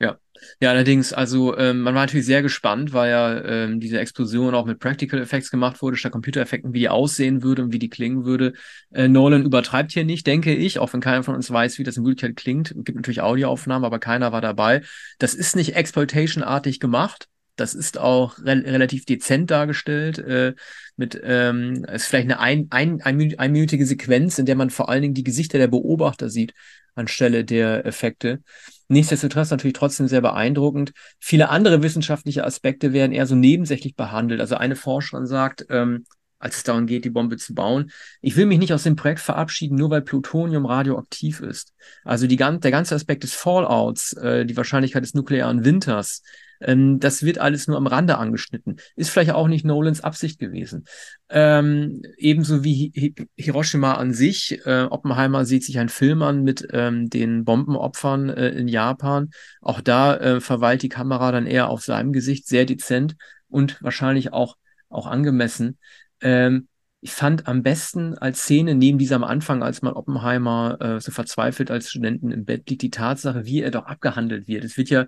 Ja, 0.00 0.18
ja, 0.60 0.70
allerdings, 0.70 1.12
also 1.12 1.56
ähm, 1.56 1.82
man 1.82 1.94
war 1.94 2.02
natürlich 2.02 2.26
sehr 2.26 2.42
gespannt, 2.42 2.92
weil 2.92 3.10
ja 3.10 3.44
ähm, 3.44 3.78
diese 3.78 4.00
Explosion 4.00 4.54
auch 4.54 4.66
mit 4.66 4.80
Practical 4.80 5.20
Effects 5.20 5.50
gemacht 5.50 5.80
wurde, 5.80 5.96
statt 5.96 6.10
Computereffekten, 6.10 6.72
wie 6.72 6.80
die 6.80 6.88
aussehen 6.88 7.44
würde 7.44 7.62
und 7.62 7.72
wie 7.72 7.78
die 7.78 7.88
klingen 7.88 8.24
würde. 8.24 8.54
Äh, 8.90 9.06
Nolan 9.06 9.44
übertreibt 9.44 9.92
hier 9.92 10.04
nicht, 10.04 10.26
denke 10.26 10.52
ich, 10.54 10.80
auch 10.80 10.92
wenn 10.92 11.00
keiner 11.00 11.22
von 11.22 11.36
uns 11.36 11.50
weiß, 11.50 11.78
wie 11.78 11.84
das 11.84 11.96
in 11.96 12.04
Wirklichkeit 12.04 12.34
klingt. 12.36 12.72
Es 12.72 12.84
gibt 12.84 12.96
natürlich 12.96 13.22
Audioaufnahmen, 13.22 13.84
aber 13.84 14.00
keiner 14.00 14.32
war 14.32 14.40
dabei. 14.40 14.82
Das 15.18 15.34
ist 15.34 15.54
nicht 15.54 15.76
Exploitation-artig 15.76 16.80
gemacht. 16.80 17.28
Das 17.56 17.74
ist 17.74 17.98
auch 17.98 18.38
re 18.38 18.62
relativ 18.64 19.04
dezent 19.04 19.50
dargestellt. 19.50 20.18
Äh, 20.18 20.54
mit 20.96 21.20
ähm, 21.22 21.84
ist 21.84 22.06
vielleicht 22.06 22.30
eine 22.30 22.40
ein, 22.40 22.68
ein, 22.70 23.00
ein, 23.02 23.34
einminütige 23.38 23.86
Sequenz, 23.86 24.38
in 24.38 24.46
der 24.46 24.56
man 24.56 24.70
vor 24.70 24.88
allen 24.88 25.02
Dingen 25.02 25.14
die 25.14 25.24
Gesichter 25.24 25.58
der 25.58 25.68
Beobachter 25.68 26.30
sieht 26.30 26.54
anstelle 26.94 27.44
der 27.44 27.86
Effekte. 27.86 28.42
Nichtsdestotrotz 28.88 29.50
natürlich 29.50 29.74
trotzdem 29.74 30.08
sehr 30.08 30.20
beeindruckend. 30.20 30.92
Viele 31.18 31.48
andere 31.48 31.82
wissenschaftliche 31.82 32.44
Aspekte 32.44 32.92
werden 32.92 33.12
eher 33.12 33.26
so 33.26 33.34
nebensächlich 33.34 33.96
behandelt. 33.96 34.40
Also 34.40 34.56
eine 34.56 34.76
Forscherin 34.76 35.26
sagt, 35.26 35.66
ähm, 35.70 36.04
als 36.42 36.56
es 36.56 36.62
darum 36.64 36.86
geht, 36.86 37.04
die 37.04 37.10
Bombe 37.10 37.36
zu 37.36 37.54
bauen. 37.54 37.90
Ich 38.20 38.36
will 38.36 38.46
mich 38.46 38.58
nicht 38.58 38.72
aus 38.72 38.82
dem 38.82 38.96
Projekt 38.96 39.20
verabschieden, 39.20 39.76
nur 39.76 39.90
weil 39.90 40.02
Plutonium 40.02 40.66
radioaktiv 40.66 41.40
ist. 41.40 41.72
Also 42.04 42.26
die, 42.26 42.36
der 42.36 42.70
ganze 42.70 42.94
Aspekt 42.94 43.22
des 43.22 43.32
Fallouts, 43.32 44.12
äh, 44.14 44.44
die 44.44 44.56
Wahrscheinlichkeit 44.56 45.04
des 45.04 45.14
nuklearen 45.14 45.64
Winters, 45.64 46.22
ähm, 46.62 47.00
das 47.00 47.22
wird 47.22 47.38
alles 47.38 47.66
nur 47.66 47.76
am 47.76 47.86
Rande 47.86 48.18
angeschnitten. 48.18 48.76
Ist 48.96 49.10
vielleicht 49.10 49.32
auch 49.32 49.48
nicht 49.48 49.64
Nolans 49.64 50.02
Absicht 50.02 50.38
gewesen. 50.38 50.84
Ähm, 51.28 52.02
ebenso 52.16 52.64
wie 52.64 53.14
Hiroshima 53.36 53.94
an 53.94 54.12
sich. 54.12 54.60
Äh, 54.64 54.84
Oppenheimer 54.84 55.44
sieht 55.44 55.64
sich 55.64 55.78
einen 55.78 55.88
Film 55.88 56.22
an 56.22 56.42
mit 56.42 56.66
ähm, 56.72 57.10
den 57.10 57.44
Bombenopfern 57.44 58.30
äh, 58.30 58.48
in 58.50 58.68
Japan. 58.68 59.30
Auch 59.60 59.80
da 59.80 60.16
äh, 60.16 60.40
verweilt 60.40 60.82
die 60.82 60.88
Kamera 60.88 61.32
dann 61.32 61.46
eher 61.46 61.68
auf 61.68 61.82
seinem 61.82 62.12
Gesicht, 62.12 62.46
sehr 62.46 62.64
dezent 62.64 63.16
und 63.48 63.82
wahrscheinlich 63.82 64.32
auch, 64.32 64.56
auch 64.88 65.06
angemessen. 65.06 65.78
Ähm, 66.22 66.68
ich 67.00 67.12
fand 67.12 67.48
am 67.48 67.62
besten 67.62 68.16
als 68.16 68.42
Szene 68.42 68.74
neben 68.74 68.96
dieser 68.96 69.16
am 69.16 69.24
Anfang, 69.24 69.62
als 69.62 69.82
man 69.82 69.92
Oppenheimer 69.92 70.80
äh, 70.80 71.00
so 71.00 71.10
verzweifelt 71.10 71.70
als 71.70 71.90
Studenten 71.90 72.30
im 72.30 72.44
Bett 72.44 72.70
liegt, 72.70 72.82
die 72.82 72.90
Tatsache, 72.90 73.44
wie 73.44 73.60
er 73.60 73.72
doch 73.72 73.86
abgehandelt 73.86 74.46
wird. 74.46 74.64
Es 74.64 74.76
wird 74.76 74.88
ja 74.88 75.06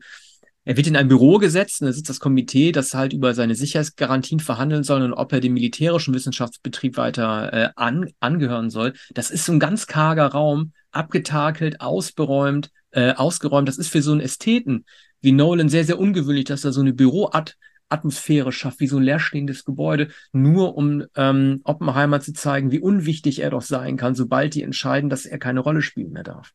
er 0.67 0.79
wird 0.79 0.87
in 0.87 0.97
ein 0.97 1.09
Büro 1.09 1.37
gesetzt 1.39 1.83
und 1.83 1.87
da 1.89 1.93
sitzt 1.93 2.09
das 2.09 2.21
Komitee, 2.21 2.73
das 2.73 2.95
halt 2.95 3.13
über 3.13 3.35
seine 3.35 3.55
Sicherheitsgarantien 3.55 4.41
verhandeln 4.41 4.83
soll 4.83 5.03
und 5.03 5.13
ob 5.13 5.33
er 5.33 5.41
dem 5.41 5.53
militärischen 5.53 6.15
Wissenschaftsbetrieb 6.15 6.97
weiter 6.97 7.53
äh, 7.53 7.69
an, 7.77 8.11
angehören 8.19 8.71
soll. 8.71 8.95
Das 9.13 9.31
ist 9.31 9.45
so 9.45 9.53
ein 9.53 9.61
ganz 9.61 9.87
karger 9.87 10.27
Raum, 10.27 10.73
abgetakelt, 10.91 11.83
ausberäumt, 11.83 12.71
äh, 12.93 13.13
ausgeräumt. 13.13 13.69
Das 13.69 13.77
ist 13.77 13.89
für 13.89 14.01
so 14.01 14.13
einen 14.13 14.23
Ästheten 14.23 14.87
wie 15.21 15.33
Nolan 15.33 15.69
sehr, 15.69 15.85
sehr 15.85 15.99
ungewöhnlich, 15.99 16.47
dass 16.47 16.65
er 16.65 16.73
so 16.73 16.81
eine 16.81 16.95
Büroatmosphäre 17.95 18.53
schafft, 18.53 18.81
wie 18.81 18.87
so 18.87 18.99
ein 18.99 19.03
leerstehendes 19.03 19.65
Gebäude, 19.65 20.09
nur 20.33 20.77
um 20.77 21.05
ähm, 21.17 21.61
Oppenheimer 21.65 22.21
zu 22.21 22.33
zeigen, 22.33 22.71
wie 22.73 22.81
unwichtig 22.81 23.41
er 23.41 23.51
doch 23.51 23.63
sein 23.63 23.97
kann, 23.97 24.15
sobald 24.15 24.55
die 24.55 24.63
entscheiden, 24.63 25.11
dass 25.11 25.27
er 25.27 25.39
keine 25.39 25.61
Rolle 25.61 25.83
spielen 25.83 26.13
mehr 26.13 26.23
darf. 26.23 26.53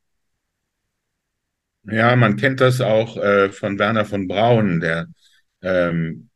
Ja, 1.84 2.16
man 2.16 2.36
kennt 2.36 2.60
das 2.60 2.82
auch 2.82 3.18
äh, 3.18 3.50
von 3.50 3.80
Werner 3.80 4.06
von 4.06 4.28
Braun, 4.28 4.80
der 4.80 5.08
ähm, 5.62 6.30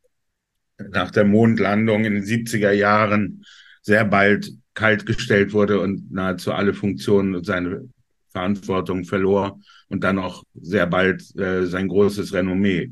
nach 0.78 1.12
der 1.12 1.26
Mondlandung 1.26 2.06
in 2.06 2.14
den 2.14 2.24
70er 2.24 2.72
Jahren 2.72 3.44
sehr 3.82 4.06
bald 4.06 4.50
kaltgestellt 4.74 5.54
wurde 5.54 5.80
und 5.80 6.12
nahezu 6.12 6.54
alle 6.54 6.74
Funktionen 6.74 7.36
und 7.36 7.46
seine 7.46 7.90
Verantwortung 8.30 9.04
verlor 9.04 9.60
und 9.90 10.04
dann 10.04 10.18
auch 10.18 10.44
sehr 10.56 10.88
bald 10.88 11.36
äh, 11.38 11.68
sein 11.68 11.88
großes 11.88 12.34
Renommee. 12.34 12.92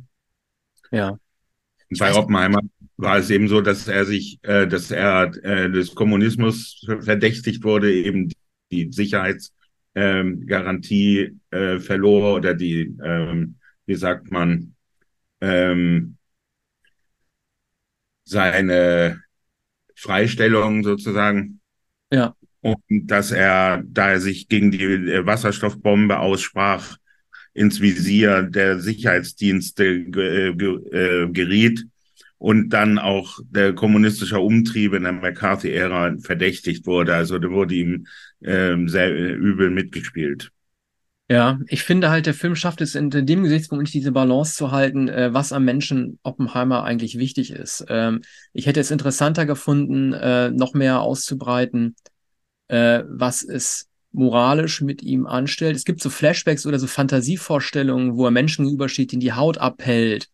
Ja. 0.92 1.18
Und 1.92 2.00
bei 2.00 2.16
Oppenheimer 2.16 2.62
war 2.96 3.18
es 3.18 3.30
eben 3.30 3.50
so, 3.50 3.60
dass 3.60 3.88
er 3.88 4.06
sich, 4.06 4.40
äh, 4.44 4.66
dass 4.66 4.92
er 4.92 5.32
äh, 5.44 5.70
des 5.70 5.94
Kommunismus 5.94 6.86
verdächtigt 7.02 7.64
wurde, 7.64 7.94
eben 7.94 8.32
die 8.72 8.92
Sicherheits- 8.92 9.54
ähm, 9.94 10.48
äh, 10.48 11.80
verlor 11.80 12.36
oder 12.36 12.54
die, 12.54 12.96
ähm, 13.04 13.56
wie 13.86 13.96
sagt 13.96 14.32
man, 14.32 14.74
ähm, 15.42 16.16
seine 18.24 19.22
Freistellung 19.94 20.86
sozusagen. 20.86 21.60
Ja. 22.10 22.36
Und 22.62 22.80
dass 22.90 23.32
er, 23.32 23.84
da 23.86 24.12
er 24.12 24.22
sich 24.22 24.48
gegen 24.48 24.72
die 24.72 25.26
Wasserstoffbombe 25.26 26.20
aussprach, 26.20 26.96
ins 27.54 27.82
Visier 27.82 28.44
der 28.44 28.80
Sicherheitsdienste 28.80 29.86
äh, 29.86 31.28
geriet 31.32 31.86
und 32.38 32.70
dann 32.70 32.98
auch 32.98 33.40
der 33.50 33.74
kommunistische 33.74 34.40
Umtrieb 34.40 34.94
in 34.94 35.04
der 35.04 35.12
McCarthy-Ära 35.12 36.16
verdächtigt 36.22 36.88
wurde. 36.88 37.14
Also 37.14 37.38
da 37.38 37.50
wurde 37.50 37.76
ihm 37.76 38.08
äh, 38.40 38.76
sehr 38.88 39.14
übel 39.14 39.70
mitgespielt. 39.70 40.52
Ja, 41.30 41.60
ich 41.68 41.84
finde 41.84 42.10
halt, 42.10 42.26
der 42.26 42.34
Film 42.34 42.58
schafft 42.58 42.82
es 42.82 42.94
in 42.94 43.10
dem 43.10 43.44
Gesichtspunkt 43.44 43.84
nicht 43.84 43.94
diese 43.94 44.12
Balance 44.12 44.56
zu 44.56 44.72
halten, 44.72 45.08
äh, 45.08 45.34
was 45.34 45.54
am 45.54 45.64
Menschen 45.64 46.20
Oppenheimer 46.24 46.84
eigentlich 46.84 47.18
wichtig 47.18 47.52
ist. 47.52 47.86
Ähm, 47.88 48.22
ich 48.52 48.66
hätte 48.66 48.82
es 48.82 48.92
interessanter 48.92 49.46
gefunden, 49.46 50.12
äh, 50.12 50.52
noch 50.52 50.74
mehr 50.74 51.00
auszubreiten, 51.00 51.96
äh, 52.68 53.04
was 53.08 53.44
es 53.44 53.88
moralisch 54.12 54.82
mit 54.82 55.02
ihm 55.02 55.26
anstellt. 55.26 55.76
Es 55.76 55.86
gibt 55.86 56.02
so 56.02 56.10
Flashbacks 56.10 56.66
oder 56.66 56.80
so 56.80 56.88
Fantasievorstellungen, 56.88 58.16
wo 58.18 58.26
er 58.26 58.32
Menschen 58.32 58.66
gegenübersteht, 58.66 59.12
denen 59.12 59.22
die 59.22 59.34
Haut 59.34 59.58
abhält 59.58 60.30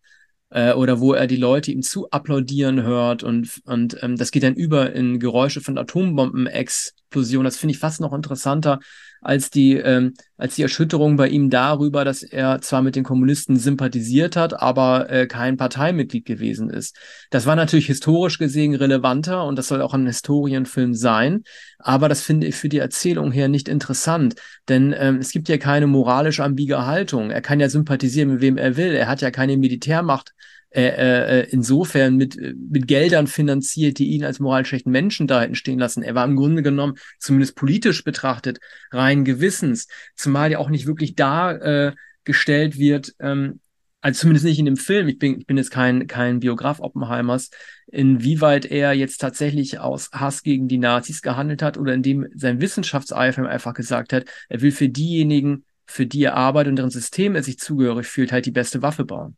äh, 0.50 0.72
oder 0.72 1.00
wo 1.00 1.12
er 1.12 1.26
die 1.26 1.36
Leute 1.36 1.70
ihm 1.70 1.82
zu 1.82 2.10
applaudieren 2.10 2.82
hört 2.82 3.22
und, 3.22 3.60
und 3.64 3.96
ähm, 4.02 4.16
das 4.16 4.30
geht 4.30 4.42
dann 4.42 4.54
über 4.54 4.92
in 4.92 5.20
Geräusche 5.20 5.60
von 5.60 5.78
Atombombenexplosionen. 5.78 7.44
Das 7.44 7.56
finde 7.56 7.74
ich 7.74 7.78
fast 7.78 8.00
noch 8.00 8.12
interessanter 8.12 8.80
als 9.20 9.50
die, 9.50 9.74
ähm, 9.74 10.14
als 10.36 10.54
die 10.54 10.62
Erschütterung 10.62 11.16
bei 11.16 11.28
ihm 11.28 11.50
darüber, 11.50 12.04
dass 12.04 12.22
er 12.22 12.60
zwar 12.60 12.82
mit 12.82 12.96
den 12.96 13.04
Kommunisten 13.04 13.56
sympathisiert 13.56 14.36
hat, 14.36 14.60
aber 14.60 15.10
äh, 15.10 15.26
kein 15.26 15.56
Parteimitglied 15.56 16.24
gewesen 16.24 16.70
ist. 16.70 16.96
Das 17.30 17.46
war 17.46 17.56
natürlich 17.56 17.86
historisch 17.86 18.38
gesehen 18.38 18.74
relevanter 18.74 19.44
und 19.44 19.56
das 19.56 19.68
soll 19.68 19.82
auch 19.82 19.94
ein 19.94 20.06
Historienfilm 20.06 20.94
sein, 20.94 21.42
aber 21.78 22.08
das 22.08 22.22
finde 22.22 22.46
ich 22.46 22.56
für 22.56 22.68
die 22.68 22.78
Erzählung 22.78 23.32
her 23.32 23.48
nicht 23.48 23.68
interessant, 23.68 24.34
denn 24.68 24.94
ähm, 24.96 25.18
es 25.18 25.30
gibt 25.30 25.48
ja 25.48 25.58
keine 25.58 25.86
moralisch 25.86 26.40
ambige 26.40 26.86
Haltung. 26.86 27.30
Er 27.30 27.40
kann 27.40 27.60
ja 27.60 27.68
sympathisieren, 27.68 28.32
mit 28.32 28.40
wem 28.40 28.56
er 28.56 28.76
will. 28.76 28.92
Er 28.92 29.08
hat 29.08 29.20
ja 29.20 29.30
keine 29.30 29.56
Militärmacht 29.56 30.32
äh, 30.70 31.40
äh, 31.40 31.48
insofern 31.50 32.16
mit, 32.16 32.36
mit 32.36 32.86
Geldern 32.86 33.26
finanziert, 33.26 33.98
die 33.98 34.08
ihn 34.08 34.24
als 34.24 34.38
moralisch 34.38 34.68
schlechten 34.68 34.90
Menschen 34.90 35.26
da 35.26 35.40
hätten 35.40 35.54
stehen 35.54 35.78
lassen. 35.78 36.02
Er 36.02 36.14
war 36.14 36.26
im 36.26 36.36
Grunde 36.36 36.62
genommen, 36.62 36.96
zumindest 37.18 37.56
politisch 37.56 38.04
betrachtet, 38.04 38.58
rein 38.90 39.24
Gewissens, 39.24 39.88
zumal 40.14 40.50
ja 40.50 40.58
auch 40.58 40.68
nicht 40.68 40.86
wirklich 40.86 41.14
dargestellt 41.14 42.74
äh, 42.74 42.78
wird, 42.78 43.14
ähm, 43.18 43.60
also 44.00 44.20
zumindest 44.20 44.44
nicht 44.44 44.58
in 44.58 44.66
dem 44.66 44.76
Film, 44.76 45.08
ich 45.08 45.18
bin, 45.18 45.40
ich 45.40 45.46
bin 45.46 45.56
jetzt 45.56 45.70
kein, 45.70 46.06
kein 46.06 46.40
Biograf 46.40 46.80
Oppenheimers, 46.80 47.50
inwieweit 47.86 48.66
er 48.66 48.92
jetzt 48.92 49.18
tatsächlich 49.18 49.80
aus 49.80 50.10
Hass 50.12 50.42
gegen 50.42 50.68
die 50.68 50.78
Nazis 50.78 51.22
gehandelt 51.22 51.62
hat 51.62 51.78
oder 51.78 51.94
indem 51.94 52.26
sein 52.34 52.60
Wissenschaftseifer 52.60 53.48
einfach 53.48 53.74
gesagt 53.74 54.12
hat, 54.12 54.26
er 54.48 54.60
will 54.60 54.70
für 54.70 54.88
diejenigen, 54.88 55.64
für 55.86 56.06
die 56.06 56.22
er 56.24 56.36
arbeitet 56.36 56.72
und 56.72 56.76
deren 56.76 56.90
System 56.90 57.34
er 57.34 57.42
sich 57.42 57.58
zugehörig 57.58 58.06
fühlt, 58.06 58.32
halt 58.32 58.46
die 58.46 58.50
beste 58.50 58.82
Waffe 58.82 59.04
bauen. 59.04 59.36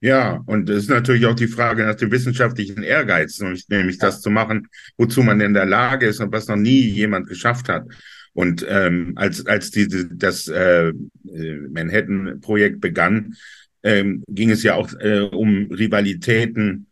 Ja, 0.00 0.42
und 0.46 0.70
es 0.70 0.84
ist 0.84 0.90
natürlich 0.90 1.26
auch 1.26 1.34
die 1.34 1.48
Frage 1.48 1.84
nach 1.84 1.96
dem 1.96 2.12
wissenschaftlichen 2.12 2.84
Ehrgeiz, 2.84 3.40
nämlich 3.40 3.98
das 3.98 4.20
zu 4.20 4.30
machen, 4.30 4.68
wozu 4.96 5.22
man 5.22 5.40
in 5.40 5.54
der 5.54 5.66
Lage 5.66 6.06
ist 6.06 6.20
und 6.20 6.32
was 6.32 6.46
noch 6.46 6.56
nie 6.56 6.80
jemand 6.80 7.26
geschafft 7.26 7.68
hat. 7.68 7.84
Und 8.32 8.64
ähm, 8.68 9.14
als 9.16 9.44
als 9.46 9.72
diese 9.72 10.06
das 10.14 10.46
äh, 10.46 10.92
Manhattan-Projekt 11.24 12.80
begann, 12.80 13.34
ähm, 13.82 14.22
ging 14.28 14.50
es 14.50 14.62
ja 14.62 14.74
auch 14.74 14.92
äh, 15.00 15.20
um 15.20 15.66
Rivalitäten 15.72 16.86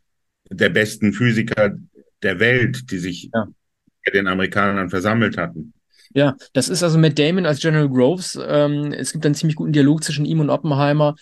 der 0.50 0.70
besten 0.70 1.12
Physiker 1.12 1.76
der 2.22 2.40
Welt, 2.40 2.90
die 2.90 2.98
sich 2.98 3.30
ja. 3.32 3.46
den 4.12 4.26
Amerikanern 4.26 4.90
versammelt 4.90 5.36
hatten. 5.36 5.72
Ja, 6.14 6.36
das 6.52 6.68
ist 6.68 6.82
also 6.82 6.98
Matt 6.98 7.18
Damon 7.18 7.46
als 7.46 7.60
General 7.60 7.88
Groves. 7.88 8.38
Ähm, 8.48 8.92
es 8.92 9.12
gibt 9.12 9.24
einen 9.24 9.34
ziemlich 9.34 9.56
guten 9.56 9.72
Dialog 9.72 10.02
zwischen 10.02 10.24
ihm 10.24 10.40
und 10.40 10.50
Oppenheimer 10.50 11.14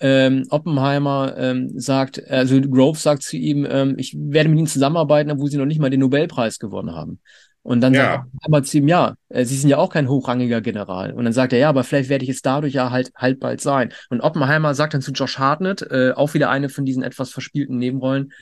ähm, 0.00 0.46
Oppenheimer 0.50 1.34
ähm, 1.38 1.70
sagt, 1.78 2.22
also 2.28 2.60
Grove 2.60 2.98
sagt 2.98 3.22
zu 3.22 3.36
ihm, 3.36 3.66
ähm, 3.68 3.94
ich 3.98 4.14
werde 4.18 4.48
mit 4.48 4.58
Ihnen 4.58 4.66
zusammenarbeiten, 4.66 5.30
obwohl 5.30 5.50
Sie 5.50 5.56
noch 5.56 5.66
nicht 5.66 5.80
mal 5.80 5.90
den 5.90 6.00
Nobelpreis 6.00 6.58
gewonnen 6.58 6.94
haben. 6.94 7.20
Und 7.62 7.80
dann 7.80 7.94
ja. 7.94 8.02
sagt 8.02 8.26
Oppenheimer 8.26 8.62
zu 8.62 8.78
ihm, 8.78 8.88
ja, 8.88 9.14
äh, 9.28 9.44
Sie 9.44 9.56
sind 9.56 9.70
ja 9.70 9.78
auch 9.78 9.90
kein 9.90 10.08
hochrangiger 10.08 10.60
General. 10.60 11.12
Und 11.12 11.24
dann 11.24 11.32
sagt 11.32 11.52
er, 11.52 11.58
ja, 11.58 11.68
aber 11.68 11.82
vielleicht 11.82 12.08
werde 12.08 12.24
ich 12.24 12.30
es 12.30 12.42
dadurch 12.42 12.74
ja 12.74 12.90
halt, 12.90 13.10
halt 13.16 13.40
bald 13.40 13.60
sein. 13.60 13.92
Und 14.08 14.20
Oppenheimer 14.20 14.74
sagt 14.74 14.94
dann 14.94 15.02
zu 15.02 15.10
Josh 15.12 15.38
Hartnett, 15.38 15.82
äh, 15.82 16.12
auch 16.14 16.34
wieder 16.34 16.50
eine 16.50 16.68
von 16.68 16.84
diesen 16.84 17.02
etwas 17.02 17.30
verspielten 17.30 17.78
Nebenrollen, 17.78 18.32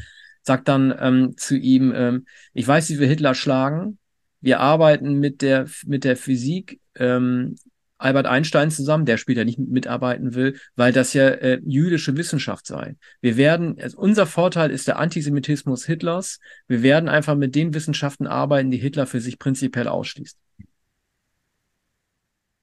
sagt 0.43 0.69
dann 0.69 0.95
ähm, 1.01 1.37
zu 1.39 1.57
ihm, 1.57 1.93
ähm, 1.97 2.27
ich 2.53 2.69
weiß, 2.69 2.91
wie 2.91 2.99
wir 2.99 3.07
Hitler 3.07 3.35
schlagen. 3.35 3.99
Wir 4.41 4.61
arbeiten 4.61 5.15
mit 5.21 5.41
der, 5.41 5.69
mit 5.87 6.05
der 6.05 6.19
Physik 6.19 6.81
ähm, 6.97 7.57
Albert 7.99 8.27
Einstein 8.27 8.71
zusammen, 8.71 9.07
der 9.07 9.17
später 9.17 9.45
nicht 9.45 9.59
mitarbeiten 9.59 10.35
will, 10.35 10.59
weil 10.77 10.93
das 10.93 11.15
ja 11.15 11.29
äh, 11.29 11.61
jüdische 11.65 12.17
Wissenschaft 12.17 12.67
sei. 12.67 12.97
Wir 13.21 13.37
werden, 13.37 13.79
also 13.81 13.99
unser 13.99 14.27
Vorteil 14.27 14.71
ist 14.71 14.89
der 14.89 14.99
Antisemitismus 14.99 15.85
Hitlers. 15.87 16.41
Wir 16.67 16.83
werden 16.83 17.09
einfach 17.09 17.37
mit 17.37 17.55
den 17.55 17.73
Wissenschaften 17.73 18.27
arbeiten, 18.27 18.71
die 18.71 18.79
Hitler 18.79 19.07
für 19.07 19.21
sich 19.21 19.39
prinzipiell 19.39 19.89
ausschließt. 19.89 20.39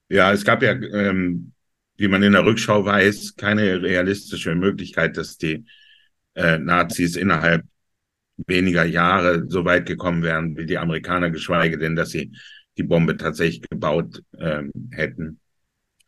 Ja, 0.10 0.34
es 0.34 0.44
gab 0.44 0.62
ja, 0.62 0.74
ähm, 0.74 1.54
wie 1.96 2.10
man 2.10 2.22
in 2.22 2.34
der 2.34 2.44
Rückschau 2.44 2.84
weiß, 2.84 3.36
keine 3.38 3.82
realistische 3.82 4.56
Möglichkeit, 4.56 5.16
dass 5.16 5.38
die 5.38 5.66
äh, 6.36 6.58
Nazis 6.58 7.16
innerhalb 7.16 7.64
weniger 8.48 8.84
Jahre 8.84 9.46
so 9.48 9.66
weit 9.66 9.86
gekommen 9.86 10.24
wären 10.24 10.58
wie 10.58 10.66
die 10.66 10.78
Amerikaner, 10.78 11.30
geschweige 11.30 11.78
denn, 11.78 11.96
dass 11.96 12.10
sie 12.10 12.32
die 12.78 12.84
Bombe 12.84 13.18
tatsächlich 13.18 13.70
gebaut 13.70 14.24
ähm, 14.40 14.72
hätten. 14.92 15.40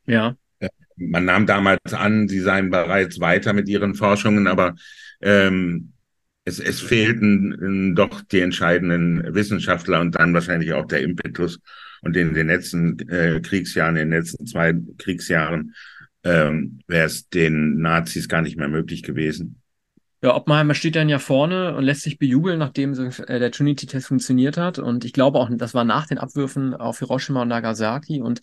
Ja. 0.06 0.36
Äh, 0.60 0.69
man 0.95 1.26
nahm 1.26 1.45
damals 1.45 1.93
an, 1.93 2.28
sie 2.28 2.39
seien 2.39 2.69
bereits 2.69 3.19
weiter 3.19 3.54
mit 3.54 3.67
ihren 3.67 3.95
Forschungen, 3.95 4.47
aber 4.47 4.76
ähm, 5.21 5.93
es, 6.45 6.60
es 6.60 6.82
fehlten 6.82 7.95
doch 7.95 8.21
die 8.21 8.41
entscheidenden 8.41 9.34
Wissenschaftler 9.34 10.02
und 10.02 10.15
dann 10.15 10.34
wahrscheinlich 10.34 10.73
auch 10.73 10.86
der 10.86 11.02
Impetus. 11.02 11.60
Und 12.02 12.17
in 12.17 12.34
den 12.34 12.47
letzten 12.47 12.99
äh, 13.08 13.39
Kriegsjahren, 13.41 13.95
in 13.95 14.10
den 14.10 14.19
letzten 14.19 14.45
zwei 14.45 14.73
Kriegsjahren, 14.97 15.73
ähm, 16.26 16.80
wäre 16.88 17.06
es 17.06 17.30
den 17.30 17.78
Nazis 17.78 18.28
gar 18.28 18.41
nicht 18.41 18.58
mehr 18.58 18.67
möglich 18.67 19.04
gewesen. 19.04 19.62
Ja, 20.23 20.36
Oppenheimer 20.36 20.73
steht 20.73 20.95
dann 20.95 21.09
ja 21.09 21.19
vorne 21.19 21.75
und 21.75 21.83
lässt 21.83 22.01
sich 22.01 22.17
bejubeln, 22.17 22.57
nachdem 22.57 22.93
äh, 22.93 23.39
der 23.39 23.51
Trinity-Test 23.51 24.07
funktioniert 24.07 24.55
hat. 24.55 24.79
Und 24.79 25.03
ich 25.03 25.12
glaube 25.12 25.38
auch, 25.38 25.49
das 25.51 25.73
war 25.73 25.83
nach 25.83 26.07
den 26.07 26.17
Abwürfen 26.17 26.73
auf 26.73 26.99
Hiroshima 26.99 27.41
und 27.41 27.49
Nagasaki 27.49 28.21
und 28.21 28.39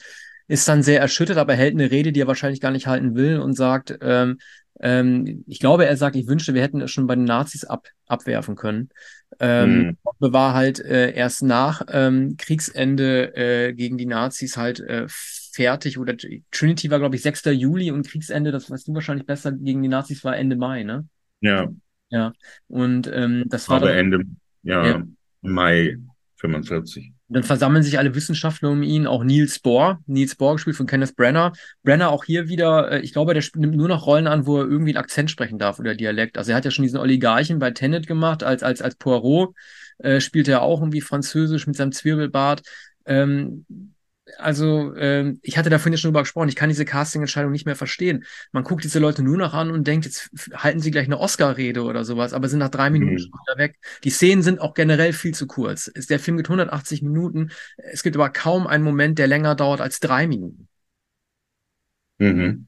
ist 0.46 0.68
dann 0.68 0.82
sehr 0.82 1.00
erschüttert, 1.00 1.38
aber 1.38 1.54
hält 1.54 1.72
eine 1.72 1.90
Rede, 1.90 2.12
die 2.12 2.20
er 2.20 2.26
wahrscheinlich 2.26 2.60
gar 2.60 2.70
nicht 2.70 2.86
halten 2.86 3.14
will 3.14 3.38
und 3.38 3.54
sagt, 3.54 3.96
ähm, 4.02 4.38
ähm, 4.78 5.42
ich 5.46 5.58
glaube, 5.58 5.86
er 5.86 5.96
sagt, 5.96 6.16
ich 6.16 6.26
wünschte, 6.26 6.52
wir 6.52 6.60
hätten 6.60 6.82
es 6.82 6.90
schon 6.90 7.06
bei 7.06 7.14
den 7.14 7.24
Nazis 7.24 7.64
ab, 7.64 7.88
abwerfen 8.06 8.56
können. 8.56 8.90
Ähm, 9.38 9.96
mhm. 10.18 10.32
war 10.32 10.52
halt 10.52 10.80
äh, 10.80 11.12
erst 11.12 11.42
nach 11.42 11.80
ähm, 11.90 12.36
Kriegsende 12.36 13.34
äh, 13.34 13.72
gegen 13.72 13.96
die 13.96 14.06
Nazis 14.06 14.58
halt 14.58 14.80
äh, 14.80 15.06
fertig 15.08 15.98
oder 15.98 16.14
Trinity 16.50 16.90
war, 16.90 16.98
glaube 16.98 17.16
ich, 17.16 17.22
6. 17.22 17.44
Juli 17.46 17.90
und 17.90 18.06
Kriegsende, 18.06 18.52
das 18.52 18.70
weißt 18.70 18.88
du 18.88 18.92
wahrscheinlich 18.92 19.26
besser, 19.26 19.52
gegen 19.52 19.82
die 19.82 19.88
Nazis 19.88 20.24
war 20.24 20.36
Ende 20.36 20.56
Mai, 20.56 20.82
ne? 20.82 21.08
Ja. 21.40 21.68
Ja. 22.10 22.32
Und 22.68 23.10
ähm, 23.12 23.44
das 23.46 23.68
war. 23.68 23.76
Aber 23.76 23.88
dann, 23.88 23.98
Ende, 23.98 24.24
ja, 24.62 24.86
ja, 24.86 25.02
Mai 25.42 25.98
45. 26.36 27.12
Dann 27.28 27.44
versammeln 27.44 27.84
sich 27.84 27.98
alle 27.98 28.14
Wissenschaftler 28.14 28.70
um 28.70 28.82
ihn, 28.82 29.06
auch 29.06 29.22
Niels 29.22 29.60
Bohr, 29.60 30.00
Niels 30.06 30.34
Bohr 30.34 30.54
gespielt 30.54 30.76
von 30.76 30.86
Kenneth 30.86 31.14
Brenner. 31.14 31.52
Brenner 31.84 32.10
auch 32.10 32.24
hier 32.24 32.48
wieder, 32.48 32.90
äh, 32.90 33.00
ich 33.00 33.12
glaube, 33.12 33.34
der 33.34 33.44
nimmt 33.54 33.76
nur 33.76 33.88
noch 33.88 34.06
Rollen 34.06 34.26
an, 34.26 34.46
wo 34.46 34.58
er 34.58 34.64
irgendwie 34.64 34.90
einen 34.90 35.02
Akzent 35.02 35.30
sprechen 35.30 35.58
darf 35.58 35.78
oder 35.78 35.94
Dialekt. 35.94 36.38
Also 36.38 36.50
er 36.50 36.56
hat 36.56 36.64
ja 36.64 36.70
schon 36.70 36.82
diesen 36.82 36.98
Oligarchen 36.98 37.60
bei 37.60 37.70
Tenet 37.70 38.06
gemacht, 38.06 38.42
als, 38.42 38.62
als, 38.62 38.82
als 38.82 38.96
Poirot 38.96 39.54
äh, 39.98 40.20
spielt 40.20 40.48
er 40.48 40.62
auch 40.62 40.80
irgendwie 40.80 41.02
Französisch 41.02 41.66
mit 41.66 41.76
seinem 41.76 41.92
Zwirbelbart. 41.92 42.62
Ähm, 43.06 43.66
also 44.38 44.94
ähm, 44.96 45.38
ich 45.42 45.58
hatte 45.58 45.70
da 45.70 45.78
vorhin 45.78 45.92
ja 45.92 45.98
schon 45.98 46.10
drüber 46.10 46.22
gesprochen, 46.22 46.48
ich 46.48 46.56
kann 46.56 46.68
diese 46.68 46.84
Casting-Entscheidung 46.84 47.52
nicht 47.52 47.66
mehr 47.66 47.76
verstehen. 47.76 48.24
Man 48.52 48.64
guckt 48.64 48.84
diese 48.84 48.98
Leute 48.98 49.22
nur 49.22 49.36
noch 49.36 49.54
an 49.54 49.70
und 49.70 49.86
denkt, 49.86 50.06
jetzt 50.06 50.30
halten 50.54 50.80
sie 50.80 50.90
gleich 50.90 51.06
eine 51.06 51.18
Oscar-Rede 51.18 51.82
oder 51.82 52.04
sowas, 52.04 52.32
aber 52.32 52.48
sind 52.48 52.58
nach 52.58 52.68
drei 52.68 52.90
Minuten 52.90 53.14
mhm. 53.14 53.18
schon 53.18 53.32
wieder 53.46 53.58
weg. 53.58 53.76
Die 54.04 54.10
Szenen 54.10 54.42
sind 54.42 54.60
auch 54.60 54.74
generell 54.74 55.12
viel 55.12 55.34
zu 55.34 55.46
kurz. 55.46 55.90
Der 56.08 56.18
Film 56.18 56.36
geht 56.36 56.46
180 56.46 57.02
Minuten, 57.02 57.50
es 57.76 58.02
gibt 58.02 58.16
aber 58.16 58.30
kaum 58.30 58.66
einen 58.66 58.84
Moment, 58.84 59.18
der 59.18 59.26
länger 59.26 59.54
dauert 59.54 59.80
als 59.80 60.00
drei 60.00 60.26
Minuten. 60.26 60.68
Mhm. 62.18 62.66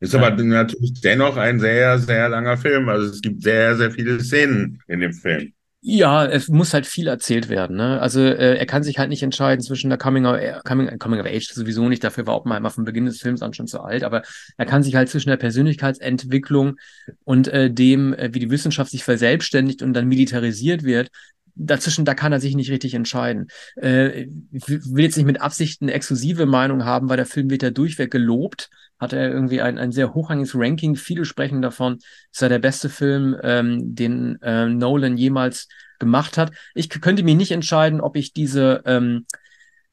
Ist 0.00 0.14
aber 0.14 0.30
natürlich 0.30 1.00
dennoch 1.00 1.36
ein 1.36 1.60
sehr, 1.60 1.98
sehr 1.98 2.28
langer 2.28 2.58
Film. 2.58 2.88
Also 2.88 3.10
es 3.10 3.22
gibt 3.22 3.42
sehr, 3.42 3.76
sehr 3.76 3.90
viele 3.90 4.20
Szenen 4.20 4.82
in 4.86 5.00
dem 5.00 5.14
Film. 5.14 5.54
Ja, 5.86 6.24
es 6.24 6.48
muss 6.48 6.72
halt 6.72 6.86
viel 6.86 7.08
erzählt 7.08 7.50
werden. 7.50 7.76
Ne? 7.76 8.00
Also 8.00 8.22
äh, 8.22 8.56
er 8.56 8.64
kann 8.64 8.82
sich 8.82 8.98
halt 8.98 9.10
nicht 9.10 9.22
entscheiden 9.22 9.62
zwischen 9.62 9.90
der 9.90 9.98
Coming 9.98 10.24
of, 10.24 10.38
Coming, 10.64 10.98
Coming 10.98 11.20
of 11.20 11.26
Age 11.26 11.46
sowieso 11.52 11.90
nicht, 11.90 12.02
dafür 12.02 12.26
war 12.26 12.36
Oppenheimer 12.36 12.70
von 12.70 12.84
Beginn 12.84 13.04
des 13.04 13.20
Films 13.20 13.42
an 13.42 13.52
schon 13.52 13.66
zu 13.66 13.82
alt, 13.82 14.02
aber 14.02 14.22
er 14.56 14.64
kann 14.64 14.82
sich 14.82 14.94
halt 14.94 15.10
zwischen 15.10 15.28
der 15.28 15.36
Persönlichkeitsentwicklung 15.36 16.76
und 17.24 17.48
äh, 17.48 17.70
dem, 17.70 18.14
äh, 18.14 18.32
wie 18.32 18.38
die 18.38 18.48
Wissenschaft 18.48 18.92
sich 18.92 19.04
verselbstständigt 19.04 19.82
und 19.82 19.92
dann 19.92 20.08
militarisiert 20.08 20.84
wird, 20.84 21.10
dazwischen, 21.54 22.04
da 22.04 22.14
kann 22.14 22.32
er 22.32 22.40
sich 22.40 22.54
nicht 22.54 22.70
richtig 22.70 22.94
entscheiden. 22.94 23.48
Äh, 23.76 24.26
will 24.50 25.04
jetzt 25.04 25.16
nicht 25.16 25.26
mit 25.26 25.40
Absicht 25.40 25.82
eine 25.82 25.92
exklusive 25.92 26.46
Meinung 26.46 26.84
haben, 26.84 27.08
weil 27.08 27.16
der 27.16 27.26
Film 27.26 27.50
wird 27.50 27.62
ja 27.62 27.70
durchweg 27.70 28.10
gelobt. 28.10 28.70
Hat 28.98 29.12
er 29.12 29.30
irgendwie 29.30 29.60
ein, 29.60 29.78
ein 29.78 29.92
sehr 29.92 30.14
hochrangiges 30.14 30.54
Ranking. 30.54 30.96
Viele 30.96 31.24
sprechen 31.24 31.62
davon, 31.62 31.98
ist 32.32 32.42
er 32.42 32.48
der 32.48 32.58
beste 32.58 32.88
Film, 32.88 33.36
ähm, 33.42 33.94
den 33.94 34.40
äh, 34.42 34.66
Nolan 34.66 35.16
jemals 35.16 35.68
gemacht 35.98 36.38
hat. 36.38 36.52
Ich 36.74 36.88
könnte 36.88 37.22
mir 37.22 37.34
nicht 37.34 37.52
entscheiden, 37.52 38.00
ob 38.00 38.16
ich 38.16 38.32
diese 38.32 38.82
ähm, 38.86 39.26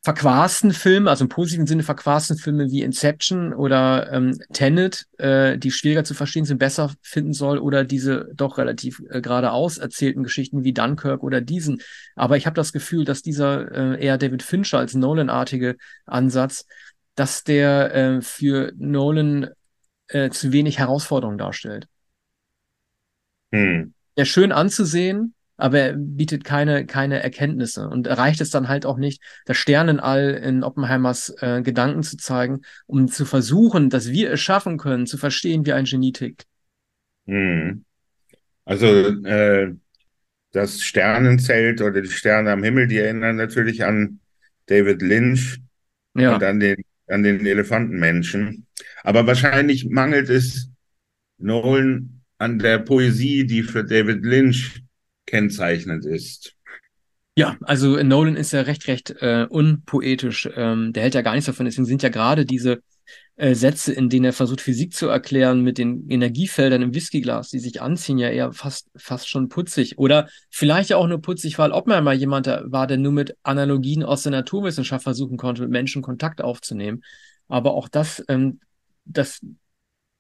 verquasten 0.03 0.71
Filme, 0.73 1.09
also 1.09 1.25
im 1.25 1.29
positiven 1.29 1.67
Sinne 1.67 1.83
verquasten 1.83 2.35
Filme 2.35 2.71
wie 2.71 2.81
Inception 2.81 3.53
oder 3.53 4.11
ähm, 4.11 4.39
Tenet, 4.51 5.05
äh, 5.19 5.59
die 5.59 5.69
schwieriger 5.69 6.03
zu 6.03 6.15
verstehen 6.15 6.45
sind, 6.45 6.57
besser 6.57 6.91
finden 7.03 7.33
soll 7.33 7.59
oder 7.59 7.83
diese 7.83 8.27
doch 8.33 8.57
relativ 8.57 9.01
äh, 9.09 9.21
geradeaus 9.21 9.77
erzählten 9.77 10.23
Geschichten 10.23 10.63
wie 10.63 10.73
Dunkirk 10.73 11.21
oder 11.21 11.39
diesen. 11.39 11.81
Aber 12.15 12.35
ich 12.35 12.47
habe 12.47 12.55
das 12.55 12.73
Gefühl, 12.73 13.05
dass 13.05 13.21
dieser 13.21 13.71
äh, 13.71 14.03
eher 14.03 14.17
David 14.17 14.41
Fincher 14.41 14.79
als 14.79 14.95
Nolan-artige 14.95 15.77
Ansatz, 16.05 16.65
dass 17.13 17.43
der 17.43 17.93
äh, 17.93 18.21
für 18.21 18.73
Nolan 18.77 19.49
äh, 20.07 20.31
zu 20.31 20.51
wenig 20.51 20.79
Herausforderungen 20.79 21.37
darstellt. 21.37 21.87
Hm. 23.51 23.93
Der 24.17 24.25
schön 24.25 24.51
anzusehen, 24.51 25.35
aber 25.61 25.79
er 25.79 25.93
bietet 25.93 26.43
keine, 26.43 26.87
keine 26.87 27.21
Erkenntnisse 27.21 27.87
und 27.87 28.07
erreicht 28.07 28.41
es 28.41 28.49
dann 28.49 28.67
halt 28.67 28.85
auch 28.85 28.97
nicht, 28.97 29.21
das 29.45 29.57
Sternenall 29.57 30.31
in 30.43 30.63
Oppenheimers 30.63 31.35
äh, 31.39 31.61
Gedanken 31.61 32.01
zu 32.01 32.17
zeigen, 32.17 32.61
um 32.87 33.07
zu 33.07 33.25
versuchen, 33.25 33.91
dass 33.91 34.09
wir 34.09 34.31
es 34.31 34.41
schaffen 34.41 34.77
können, 34.77 35.05
zu 35.05 35.17
verstehen, 35.17 35.65
wie 35.65 35.73
ein 35.73 35.85
Genie 35.85 36.13
tickt. 36.13 36.47
Hm. 37.27 37.85
Also 38.65 38.87
äh, 38.87 39.75
das 40.51 40.81
Sternenzelt 40.81 41.81
oder 41.81 42.01
die 42.01 42.09
Sterne 42.09 42.51
am 42.51 42.63
Himmel, 42.63 42.87
die 42.87 42.97
erinnern 42.97 43.35
natürlich 43.35 43.83
an 43.83 44.19
David 44.65 45.03
Lynch 45.03 45.59
ja. 46.15 46.33
und 46.33 46.43
an 46.43 46.59
den, 46.59 46.77
an 47.07 47.21
den 47.21 47.45
Elefantenmenschen. 47.45 48.65
Aber 49.03 49.27
wahrscheinlich 49.27 49.87
mangelt 49.87 50.29
es 50.29 50.71
Nolan 51.37 52.23
an 52.39 52.57
der 52.57 52.79
Poesie, 52.79 53.45
die 53.45 53.61
für 53.61 53.83
David 53.83 54.25
Lynch 54.25 54.81
kennzeichnend 55.31 56.05
ist. 56.05 56.55
Ja, 57.37 57.57
also 57.61 57.95
Nolan 58.03 58.35
ist 58.35 58.51
ja 58.51 58.61
recht, 58.61 58.87
recht 58.87 59.15
äh, 59.21 59.47
unpoetisch. 59.49 60.49
Ähm, 60.53 60.91
der 60.91 61.03
hält 61.03 61.15
ja 61.15 61.21
gar 61.21 61.33
nichts 61.33 61.45
davon. 61.45 61.65
Deswegen 61.65 61.85
sind 61.85 62.03
ja 62.03 62.09
gerade 62.09 62.45
diese 62.45 62.83
äh, 63.37 63.55
Sätze, 63.55 63.93
in 63.93 64.09
denen 64.09 64.25
er 64.25 64.33
versucht, 64.33 64.59
Physik 64.59 64.93
zu 64.93 65.07
erklären 65.07 65.61
mit 65.61 65.77
den 65.77 66.09
Energiefeldern 66.09 66.81
im 66.81 66.93
Whiskyglas, 66.93 67.49
die 67.49 67.59
sich 67.59 67.81
anziehen, 67.81 68.17
ja 68.17 68.29
eher 68.29 68.51
fast, 68.51 68.89
fast 68.97 69.29
schon 69.29 69.47
putzig. 69.47 69.97
Oder 69.97 70.27
vielleicht 70.49 70.89
ja 70.89 70.97
auch 70.97 71.07
nur 71.07 71.21
putzig, 71.21 71.57
weil 71.57 71.71
ob 71.71 71.87
man 71.87 72.03
mal 72.03 72.13
jemand 72.13 72.47
war, 72.47 72.85
der 72.85 72.97
nur 72.97 73.13
mit 73.13 73.37
Analogien 73.43 74.03
aus 74.03 74.23
der 74.23 74.33
Naturwissenschaft 74.33 75.03
versuchen 75.03 75.37
konnte, 75.37 75.61
mit 75.61 75.71
Menschen 75.71 76.01
Kontakt 76.01 76.41
aufzunehmen. 76.41 77.01
Aber 77.47 77.73
auch 77.75 77.87
das, 77.87 78.21
ähm, 78.27 78.59
das, 79.05 79.39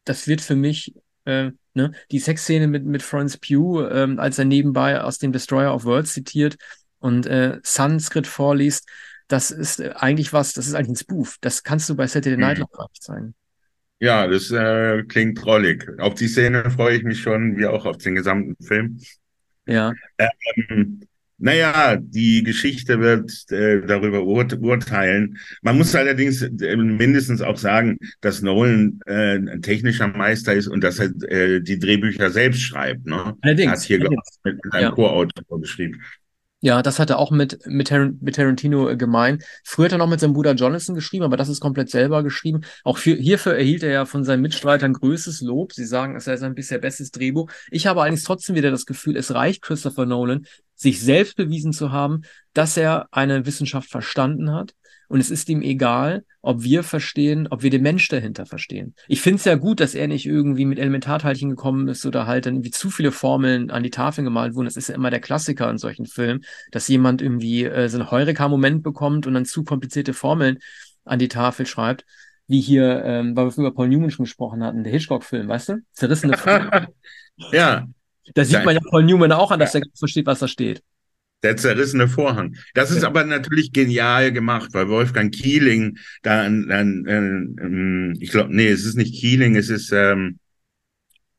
das 0.05 0.27
wird 0.27 0.39
für 0.39 0.55
mich 0.55 0.93
äh, 1.25 1.51
ne? 1.73 1.91
Die 2.11 2.19
Sexszene 2.19 2.67
mit, 2.67 2.85
mit 2.85 3.03
Florence 3.03 3.37
Pugh, 3.37 3.89
ähm, 3.89 4.19
als 4.19 4.39
er 4.39 4.45
nebenbei 4.45 5.01
aus 5.01 5.17
dem 5.17 5.31
Destroyer 5.31 5.73
of 5.73 5.85
Worlds 5.85 6.13
zitiert 6.13 6.57
und 6.99 7.25
äh, 7.25 7.59
Sanskrit 7.63 8.27
vorliest, 8.27 8.89
das 9.27 9.51
ist 9.51 9.79
äh, 9.79 9.93
eigentlich 9.95 10.33
was, 10.33 10.53
das 10.53 10.67
ist 10.67 10.73
eigentlich 10.73 10.91
ein 10.91 11.03
Spoof. 11.03 11.37
Das 11.41 11.63
kannst 11.63 11.89
du 11.89 11.95
bei 11.95 12.07
Saturday 12.07 12.37
Night 12.37 12.57
mhm. 12.57 12.63
Live 12.63 12.71
gar 12.71 12.89
nicht 12.89 13.03
zeigen. 13.03 13.35
Ja, 13.99 14.27
das 14.27 14.49
äh, 14.51 15.03
klingt 15.03 15.37
trollig. 15.37 15.87
Auf 15.99 16.15
die 16.15 16.27
Szene 16.27 16.69
freue 16.71 16.97
ich 16.97 17.03
mich 17.03 17.21
schon, 17.21 17.57
wie 17.57 17.67
auch 17.67 17.85
auf 17.85 17.97
den 17.97 18.15
gesamten 18.15 18.61
Film. 18.63 18.99
Ja. 19.67 19.93
Ähm, 20.17 21.01
naja, 21.41 21.97
die 21.99 22.43
Geschichte 22.43 22.99
wird 22.99 23.31
äh, 23.51 23.81
darüber 23.85 24.23
ur 24.23 24.45
urteilen. 24.61 25.37
Man 25.61 25.77
muss 25.77 25.95
allerdings 25.95 26.41
äh, 26.41 26.75
mindestens 26.75 27.41
auch 27.41 27.57
sagen, 27.57 27.97
dass 28.21 28.41
Nolan 28.41 28.99
äh, 29.05 29.37
ein 29.37 29.61
technischer 29.61 30.07
Meister 30.07 30.53
ist 30.53 30.67
und 30.67 30.83
dass 30.83 30.99
er 30.99 31.09
äh, 31.29 31.61
die 31.61 31.79
Drehbücher 31.79 32.29
selbst 32.29 32.61
schreibt. 32.61 33.05
Ne? 33.05 33.35
Allerdings. 33.41 33.67
Er 33.67 33.71
hat 33.71 33.81
hier 33.81 33.99
allerdings. 33.99 34.39
mit, 34.43 34.63
mit 34.63 34.73
einem 34.73 34.83
ja. 34.83 34.91
Co-Autor 34.91 35.59
geschrieben. 35.59 36.01
Ja, 36.63 36.83
das 36.83 36.99
hat 36.99 37.09
er 37.09 37.17
auch 37.17 37.31
mit, 37.31 37.65
mit, 37.65 37.87
Tar 37.87 38.11
mit 38.21 38.35
Tarantino 38.35 38.87
äh, 38.87 38.95
gemein. 38.95 39.39
Früher 39.63 39.85
hat 39.85 39.93
er 39.93 39.97
noch 39.97 40.07
mit 40.07 40.19
seinem 40.19 40.33
Bruder 40.33 40.53
Jonathan 40.53 40.93
geschrieben, 40.93 41.25
aber 41.25 41.35
das 41.35 41.49
ist 41.49 41.59
komplett 41.59 41.89
selber 41.89 42.21
geschrieben. 42.21 42.61
Auch 42.83 42.99
für, 42.99 43.15
hierfür 43.15 43.55
erhielt 43.55 43.81
er 43.81 43.91
ja 43.91 44.05
von 44.05 44.23
seinen 44.23 44.43
Mitstreitern 44.43 44.93
größtes 44.93 45.41
Lob. 45.41 45.73
Sie 45.73 45.85
sagen, 45.85 46.15
es 46.15 46.25
sei 46.25 46.37
sein 46.37 46.53
bisher 46.53 46.77
bestes 46.77 47.09
Drehbuch. 47.09 47.49
Ich 47.71 47.87
habe 47.87 48.01
allerdings 48.01 48.23
trotzdem 48.23 48.55
wieder 48.55 48.69
das 48.69 48.85
Gefühl, 48.85 49.17
es 49.17 49.33
reicht 49.33 49.63
Christopher 49.63 50.05
Nolan, 50.05 50.45
sich 50.81 50.99
selbst 50.99 51.35
bewiesen 51.35 51.73
zu 51.73 51.91
haben, 51.91 52.23
dass 52.53 52.75
er 52.75 53.07
eine 53.11 53.45
Wissenschaft 53.45 53.89
verstanden 53.89 54.51
hat. 54.51 54.73
Und 55.07 55.19
es 55.19 55.29
ist 55.29 55.49
ihm 55.49 55.61
egal, 55.61 56.23
ob 56.41 56.63
wir 56.63 56.83
verstehen, 56.83 57.47
ob 57.49 57.61
wir 57.61 57.69
den 57.69 57.83
Mensch 57.83 58.07
dahinter 58.07 58.45
verstehen. 58.45 58.95
Ich 59.07 59.21
finde 59.21 59.37
es 59.39 59.45
ja 59.45 59.55
gut, 59.55 59.79
dass 59.79 59.93
er 59.93 60.07
nicht 60.07 60.25
irgendwie 60.25 60.65
mit 60.65 60.79
Elementarteilchen 60.79 61.49
gekommen 61.49 61.87
ist 61.87 62.05
oder 62.05 62.25
halt 62.25 62.45
dann 62.45 62.63
wie 62.63 62.71
zu 62.71 62.89
viele 62.89 63.11
Formeln 63.11 63.69
an 63.69 63.83
die 63.83 63.89
Tafeln 63.89 64.25
gemalt 64.25 64.55
wurden. 64.55 64.65
Das 64.65 64.77
ist 64.77 64.87
ja 64.87 64.95
immer 64.95 65.11
der 65.11 65.19
Klassiker 65.19 65.69
in 65.69 65.77
solchen 65.77 66.05
Filmen, 66.05 66.45
dass 66.71 66.87
jemand 66.87 67.21
irgendwie 67.21 67.65
äh, 67.65 67.89
so 67.89 67.99
einen 67.99 68.09
Heureka-Moment 68.09 68.83
bekommt 68.83 69.27
und 69.27 69.33
dann 69.33 69.45
zu 69.45 69.63
komplizierte 69.63 70.13
Formeln 70.13 70.57
an 71.03 71.19
die 71.19 71.27
Tafel 71.27 71.65
schreibt. 71.65 72.05
Wie 72.47 72.61
hier, 72.61 73.03
ähm, 73.05 73.35
weil 73.35 73.45
wir 73.45 73.57
über 73.57 73.73
Paul 73.73 73.89
Newman 73.89 74.11
schon 74.11 74.25
gesprochen 74.25 74.63
hatten, 74.63 74.83
der 74.83 74.93
Hitchcock-Film, 74.93 75.47
weißt 75.47 75.69
du? 75.69 75.77
Zerrissene 75.91 76.37
Filme. 76.37 76.87
ja, 77.51 77.85
da 78.33 78.45
sieht 78.45 78.63
man 78.63 78.75
ja 78.75 78.81
Paul 78.89 79.03
Newman 79.03 79.31
auch 79.31 79.51
an, 79.51 79.59
dass 79.59 79.73
ja. 79.73 79.81
er 79.81 79.85
versteht, 79.97 80.25
was 80.25 80.39
da 80.39 80.47
steht. 80.47 80.81
Der 81.43 81.57
zerrissene 81.57 82.07
Vorhang. 82.07 82.55
Das 82.75 82.91
ist 82.91 83.01
ja. 83.01 83.07
aber 83.07 83.23
natürlich 83.23 83.73
genial 83.73 84.31
gemacht, 84.31 84.69
weil 84.73 84.89
Wolfgang 84.89 85.33
Kieling 85.33 85.97
da, 86.21 86.43
dann, 86.43 88.15
äh, 88.17 88.23
ich 88.23 88.29
glaube, 88.29 88.55
nee, 88.55 88.67
es 88.67 88.85
ist 88.85 88.95
nicht 88.95 89.19
Kieling, 89.19 89.55
es 89.55 89.69
ist, 89.69 89.91
ähm, 89.91 90.37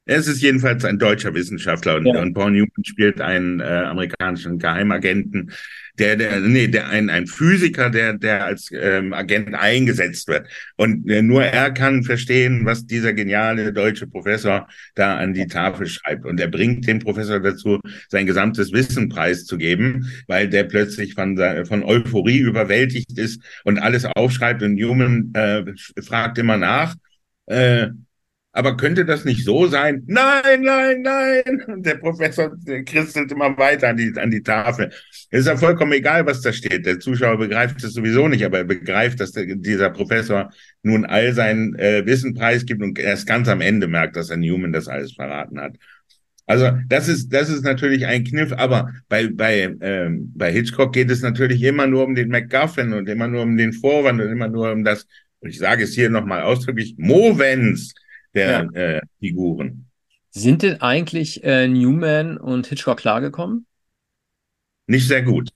es 0.04 0.26
ist 0.26 0.42
jedenfalls 0.42 0.84
ein 0.84 0.98
deutscher 0.98 1.34
Wissenschaftler 1.34 1.96
und, 1.96 2.06
ja. 2.06 2.20
und 2.20 2.34
Paul 2.34 2.50
Newman 2.50 2.84
spielt 2.84 3.20
einen 3.20 3.60
äh, 3.60 3.64
amerikanischen 3.64 4.58
Geheimagenten, 4.58 5.52
der, 5.98 6.16
der, 6.16 6.40
nee, 6.40 6.68
der 6.68 6.88
ein, 6.88 7.10
ein 7.10 7.26
Physiker, 7.26 7.90
der, 7.90 8.14
der 8.14 8.44
als 8.44 8.70
ähm, 8.72 9.12
Agent 9.12 9.54
eingesetzt 9.54 10.26
wird. 10.28 10.48
Und 10.76 11.08
äh, 11.10 11.22
nur 11.22 11.44
er 11.44 11.70
kann 11.70 12.02
verstehen, 12.02 12.64
was 12.64 12.86
dieser 12.86 13.12
geniale 13.12 13.72
deutsche 13.72 14.06
Professor 14.06 14.68
da 14.94 15.16
an 15.16 15.34
die 15.34 15.46
Tafel 15.46 15.86
schreibt. 15.86 16.24
Und 16.24 16.40
er 16.40 16.48
bringt 16.48 16.86
den 16.86 16.98
Professor 16.98 17.40
dazu, 17.40 17.78
sein 18.08 18.26
gesamtes 18.26 18.72
Wissen 18.72 19.08
preiszugeben, 19.08 20.10
weil 20.26 20.48
der 20.48 20.64
plötzlich 20.64 21.14
von, 21.14 21.38
von 21.66 21.82
Euphorie 21.82 22.38
überwältigt 22.38 23.18
ist 23.18 23.42
und 23.64 23.78
alles 23.78 24.04
aufschreibt. 24.06 24.62
Und 24.62 24.74
Newman 24.74 25.30
äh, 25.34 25.64
fragt 26.02 26.38
immer 26.38 26.56
nach. 26.56 26.94
Äh, 27.46 27.88
aber 28.52 28.76
könnte 28.76 29.06
das 29.06 29.24
nicht 29.24 29.44
so 29.44 29.66
sein? 29.66 30.02
Nein, 30.06 30.60
nein, 30.60 31.00
nein. 31.02 31.62
Und 31.66 31.86
der 31.86 31.94
Professor 31.94 32.54
der 32.54 32.84
christelt 32.84 33.32
immer 33.32 33.56
weiter 33.56 33.88
an 33.88 33.96
die, 33.96 34.12
an 34.16 34.30
die 34.30 34.42
Tafel. 34.42 34.90
Es 35.30 35.40
ist 35.40 35.46
ja 35.46 35.56
vollkommen 35.56 35.92
egal, 35.92 36.26
was 36.26 36.42
da 36.42 36.52
steht. 36.52 36.84
Der 36.84 37.00
Zuschauer 37.00 37.38
begreift 37.38 37.82
es 37.82 37.94
sowieso 37.94 38.28
nicht, 38.28 38.44
aber 38.44 38.58
er 38.58 38.64
begreift, 38.64 39.20
dass 39.20 39.32
der, 39.32 39.56
dieser 39.56 39.88
Professor 39.88 40.50
nun 40.82 41.06
all 41.06 41.32
sein 41.32 41.74
äh, 41.76 42.04
Wissen 42.04 42.34
preisgibt 42.34 42.82
und 42.82 42.98
erst 42.98 43.26
ganz 43.26 43.48
am 43.48 43.62
Ende 43.62 43.88
merkt, 43.88 44.16
dass 44.16 44.28
er 44.28 44.36
Newman 44.36 44.72
das 44.72 44.86
alles 44.86 45.14
verraten 45.14 45.58
hat. 45.58 45.76
Also 46.46 46.70
das 46.88 47.08
ist 47.08 47.32
das 47.32 47.48
ist 47.48 47.64
natürlich 47.64 48.04
ein 48.04 48.24
Kniff, 48.24 48.52
aber 48.52 48.92
bei 49.08 49.28
bei 49.28 49.74
ähm, 49.80 50.32
bei 50.34 50.52
Hitchcock 50.52 50.92
geht 50.92 51.10
es 51.10 51.22
natürlich 51.22 51.62
immer 51.62 51.86
nur 51.86 52.04
um 52.04 52.14
den 52.14 52.28
MacGuffin 52.28 52.92
und 52.92 53.08
immer 53.08 53.28
nur 53.28 53.42
um 53.42 53.56
den 53.56 53.72
Vorwand 53.72 54.20
und 54.20 54.28
immer 54.28 54.48
nur 54.48 54.72
um 54.72 54.84
das. 54.84 55.06
Und 55.40 55.50
ich 55.50 55.58
sage 55.58 55.84
es 55.84 55.94
hier 55.94 56.10
nochmal 56.10 56.42
ausdrücklich: 56.42 56.96
Movens 56.98 57.94
der 58.34 58.68
ja. 58.72 58.80
äh, 58.80 59.00
Figuren. 59.18 59.86
Sind 60.30 60.62
denn 60.62 60.80
eigentlich 60.80 61.44
äh, 61.44 61.68
Newman 61.68 62.38
und 62.38 62.66
Hitchcock 62.66 62.98
klargekommen? 62.98 63.66
Nicht 64.86 65.06
sehr 65.06 65.22
gut, 65.22 65.50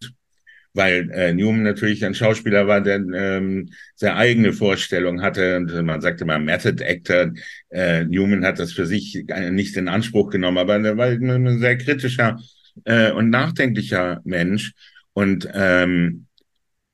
weil 0.74 1.10
äh, 1.12 1.32
Newman 1.32 1.62
natürlich 1.62 2.04
ein 2.04 2.14
Schauspieler 2.14 2.66
war, 2.66 2.82
der 2.82 2.96
ähm, 2.96 3.70
sehr 3.94 4.16
eigene 4.16 4.52
Vorstellungen 4.52 5.22
hatte. 5.22 5.56
Und 5.56 5.82
man 5.82 6.02
sagte 6.02 6.26
mal 6.26 6.38
Method 6.38 6.84
Actor. 6.84 7.32
Äh, 7.70 8.04
Newman 8.04 8.44
hat 8.44 8.58
das 8.58 8.72
für 8.72 8.86
sich 8.86 9.24
nicht 9.50 9.76
in 9.76 9.88
Anspruch 9.88 10.30
genommen, 10.30 10.58
aber 10.58 10.76
er 10.76 10.96
war 10.96 11.06
ein 11.06 11.58
sehr 11.58 11.78
kritischer 11.78 12.38
äh, 12.84 13.10
und 13.12 13.30
nachdenklicher 13.30 14.20
Mensch. 14.24 14.74
Und 15.14 15.48
ähm, 15.54 16.26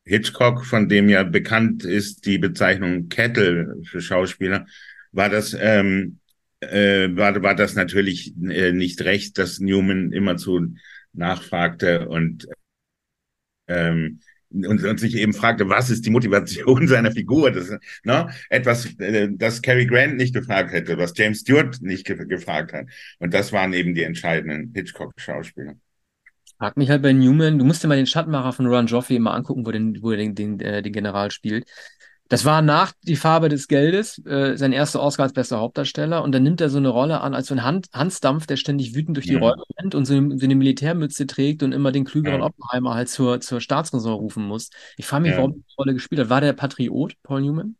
Hitchcock, 0.04 0.64
von 0.64 0.88
dem 0.88 1.08
ja 1.08 1.24
bekannt 1.24 1.84
ist 1.84 2.26
die 2.26 2.38
Bezeichnung 2.38 3.08
Kettle 3.08 3.76
für 3.84 4.00
Schauspieler, 4.00 4.66
war 5.12 5.28
das 5.28 5.56
ähm, 5.58 6.18
äh, 6.60 7.08
war, 7.16 7.42
war 7.42 7.54
das 7.54 7.74
natürlich 7.74 8.34
äh, 8.42 8.72
nicht 8.72 9.02
recht, 9.02 9.38
dass 9.38 9.58
Newman 9.58 10.12
immer 10.12 10.36
zu 10.36 10.74
nachfragte 11.12 12.08
und 12.08 12.46
ähm, 13.68 14.20
und, 14.54 14.84
und 14.84 15.00
sich 15.00 15.16
eben 15.16 15.32
fragte, 15.32 15.68
was 15.68 15.90
ist 15.90 16.04
die 16.04 16.10
Motivation 16.10 16.86
seiner 16.88 17.10
Figur? 17.10 17.50
Das, 17.50 17.72
ne, 18.04 18.28
etwas, 18.50 18.86
äh, 18.98 19.28
das 19.32 19.62
Cary 19.62 19.86
Grant 19.86 20.16
nicht 20.16 20.34
gefragt 20.34 20.72
hätte, 20.72 20.98
was 20.98 21.14
James 21.16 21.40
Stewart 21.40 21.80
nicht 21.80 22.06
ge 22.06 22.26
gefragt 22.26 22.72
hat. 22.72 22.86
Und 23.18 23.32
das 23.32 23.52
waren 23.52 23.72
eben 23.72 23.94
die 23.94 24.02
entscheidenden 24.02 24.72
Hitchcock-Schauspieler. 24.74 25.74
Frag 26.58 26.76
mich 26.76 26.90
halt 26.90 27.02
bei 27.02 27.12
Newman, 27.12 27.58
du 27.58 27.64
musst 27.64 27.82
dir 27.82 27.88
mal 27.88 27.96
den 27.96 28.06
Schattenmacher 28.06 28.52
von 28.52 28.66
Ron 28.66 28.86
Joffrey 28.86 29.18
mal 29.18 29.34
angucken, 29.34 29.66
wo, 29.66 29.70
den, 29.70 30.00
wo 30.02 30.10
er 30.10 30.18
den, 30.18 30.34
den, 30.34 30.60
äh, 30.60 30.82
den 30.82 30.92
General 30.92 31.30
spielt. 31.30 31.64
Das 32.32 32.46
war 32.46 32.62
nach 32.62 32.94
Die 33.02 33.16
Farbe 33.16 33.50
des 33.50 33.68
Geldes, 33.68 34.16
äh, 34.24 34.56
sein 34.56 34.72
erster 34.72 35.02
Oscar 35.02 35.24
als 35.24 35.34
bester 35.34 35.58
Hauptdarsteller. 35.60 36.22
Und 36.22 36.32
dann 36.32 36.42
nimmt 36.42 36.62
er 36.62 36.70
so 36.70 36.78
eine 36.78 36.88
Rolle 36.88 37.20
an 37.20 37.34
als 37.34 37.48
so 37.48 37.54
ein 37.54 37.62
Hand, 37.62 37.88
Hansdampf, 37.92 38.46
der 38.46 38.56
ständig 38.56 38.94
wütend 38.94 39.18
durch 39.18 39.26
die 39.26 39.34
Ja. 39.34 39.38
Räume 39.40 39.62
rennt 39.78 39.94
und 39.94 40.06
so 40.06 40.14
eine, 40.14 40.38
so 40.38 40.46
eine 40.46 40.54
Militärmütze 40.54 41.26
trägt 41.26 41.62
und 41.62 41.72
immer 41.72 41.92
den 41.92 42.06
klügeren 42.06 42.40
Ja. 42.40 42.46
Oppenheimer 42.46 42.94
halt 42.94 43.10
zur, 43.10 43.42
zur 43.42 43.60
Staatsräson 43.60 44.14
rufen 44.14 44.44
muss. 44.46 44.70
Ich 44.96 45.04
frage 45.04 45.24
mich, 45.24 45.32
Ja. 45.32 45.36
warum 45.36 45.50
er 45.52 45.56
die 45.58 45.74
Rolle 45.76 45.92
gespielt 45.92 46.22
hat. 46.22 46.30
War 46.30 46.40
der 46.40 46.54
Patriot, 46.54 47.16
Paul 47.22 47.42
Newman? 47.42 47.76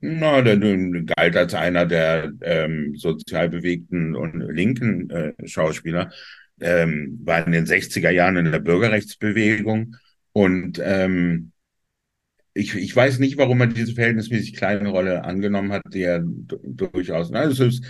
Na, 0.00 0.42
der, 0.42 0.56
der 0.58 0.76
galt 1.04 1.34
als 1.34 1.54
einer 1.54 1.86
der 1.86 2.30
ähm, 2.42 2.94
sozial 2.96 3.48
bewegten 3.48 4.14
und 4.14 4.34
linken 4.54 5.08
äh, 5.08 5.32
Schauspieler, 5.46 6.10
ähm, 6.60 7.18
war 7.24 7.46
in 7.46 7.52
den 7.52 7.64
60er 7.66 8.10
Jahren 8.10 8.36
in 8.36 8.52
der 8.52 8.58
Bürgerrechtsbewegung 8.60 9.96
und 10.32 10.78
ähm, 10.84 11.52
ich, 12.56 12.74
ich 12.74 12.94
weiß 12.94 13.18
nicht, 13.18 13.36
warum 13.38 13.60
er 13.60 13.66
diese 13.68 13.94
verhältnismäßig 13.94 14.54
kleine 14.56 14.88
Rolle 14.88 15.24
angenommen 15.24 15.72
hat, 15.72 15.82
die 15.92 16.02
er 16.02 16.20
du- 16.20 16.58
durchaus. 16.64 17.30
Na, 17.30 17.44
es 17.44 17.60
ist, 17.60 17.84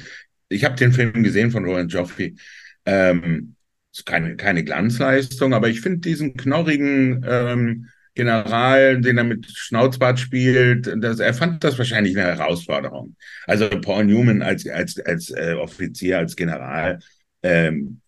ich 0.48 0.64
habe 0.64 0.76
den 0.76 0.92
Film 0.92 1.22
gesehen 1.22 1.50
von 1.50 1.64
Roland 1.64 1.92
Joffrey. 1.92 2.36
Ähm, 2.84 3.54
ist 3.92 4.06
keine, 4.06 4.36
keine 4.36 4.64
Glanzleistung, 4.64 5.54
aber 5.54 5.68
ich 5.68 5.80
finde 5.80 5.98
diesen 6.00 6.36
knorrigen 6.36 7.24
ähm, 7.26 7.88
General, 8.14 9.00
den 9.00 9.18
er 9.18 9.24
mit 9.24 9.46
Schnauzbart 9.46 10.18
spielt, 10.18 10.90
das, 11.02 11.18
er 11.18 11.34
fand 11.34 11.62
das 11.64 11.76
wahrscheinlich 11.78 12.16
eine 12.16 12.26
Herausforderung. 12.36 13.14
Also 13.46 13.68
Paul 13.68 14.04
Newman 14.06 14.42
als, 14.42 14.66
als, 14.68 14.98
als 15.00 15.30
äh, 15.30 15.54
Offizier, 15.54 16.18
als 16.18 16.34
General, 16.36 16.98
ähm, 17.42 18.00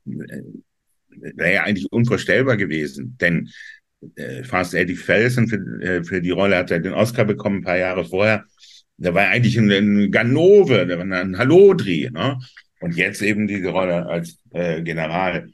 wäre 1.10 1.54
ja 1.54 1.62
eigentlich 1.64 1.90
unvorstellbar 1.90 2.56
gewesen, 2.56 3.16
denn 3.20 3.46
äh, 3.46 3.50
Fast 4.44 4.74
Eddie 4.74 4.96
Felsen 4.96 5.48
für, 5.48 5.56
äh, 5.82 6.04
für 6.04 6.20
die 6.20 6.30
Rolle 6.30 6.56
hat 6.56 6.70
er 6.70 6.78
den 6.78 6.92
Oscar 6.92 7.24
bekommen 7.24 7.58
ein 7.58 7.64
paar 7.64 7.78
Jahre 7.78 8.04
vorher. 8.04 8.44
Der 8.96 9.14
war 9.14 9.28
eigentlich 9.28 9.56
ein, 9.56 9.70
ein 9.70 10.10
Ganove, 10.10 10.86
der 10.86 10.98
war 10.98 11.04
ein 11.04 11.38
Hallodri, 11.38 12.10
ne? 12.12 12.38
Und 12.80 12.96
jetzt 12.96 13.22
eben 13.22 13.48
diese 13.48 13.70
Rolle 13.70 14.06
als 14.06 14.38
äh, 14.50 14.82
General. 14.82 15.48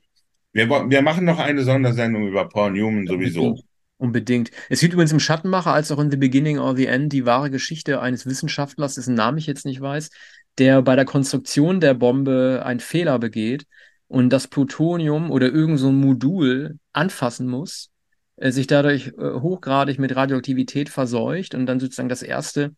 Wir, 0.52 0.68
wir 0.68 1.02
machen 1.02 1.24
noch 1.24 1.38
eine 1.38 1.62
Sondersendung 1.62 2.28
über 2.28 2.48
Paul 2.48 2.72
Newman 2.72 3.06
sowieso. 3.06 3.58
Unbedingt. 3.96 4.50
Es 4.68 4.80
gibt 4.80 4.92
übrigens 4.92 5.12
im 5.12 5.20
Schattenmacher 5.20 5.72
als 5.72 5.90
auch 5.90 5.98
in 5.98 6.10
The 6.10 6.16
Beginning 6.16 6.58
or 6.58 6.76
the 6.76 6.86
End 6.86 7.12
die 7.12 7.24
wahre 7.24 7.50
Geschichte 7.50 8.00
eines 8.00 8.26
Wissenschaftlers, 8.26 8.96
dessen 8.96 9.14
Namen 9.14 9.38
ich 9.38 9.46
jetzt 9.46 9.64
nicht 9.64 9.80
weiß, 9.80 10.10
der 10.58 10.82
bei 10.82 10.96
der 10.96 11.04
Konstruktion 11.04 11.80
der 11.80 11.94
Bombe 11.94 12.62
einen 12.64 12.80
Fehler 12.80 13.18
begeht 13.18 13.66
und 14.06 14.30
das 14.30 14.48
Plutonium 14.48 15.30
oder 15.30 15.50
irgend 15.50 15.78
so 15.78 15.88
ein 15.88 15.96
Modul 15.96 16.78
anfassen 16.92 17.48
muss, 17.48 17.86
äh, 17.86 17.93
sich 18.38 18.66
dadurch 18.66 19.08
äh, 19.08 19.40
hochgradig 19.40 19.98
mit 19.98 20.14
Radioaktivität 20.16 20.88
verseucht 20.88 21.54
und 21.54 21.66
dann 21.66 21.80
sozusagen 21.80 22.08
das 22.08 22.22
erste 22.22 22.74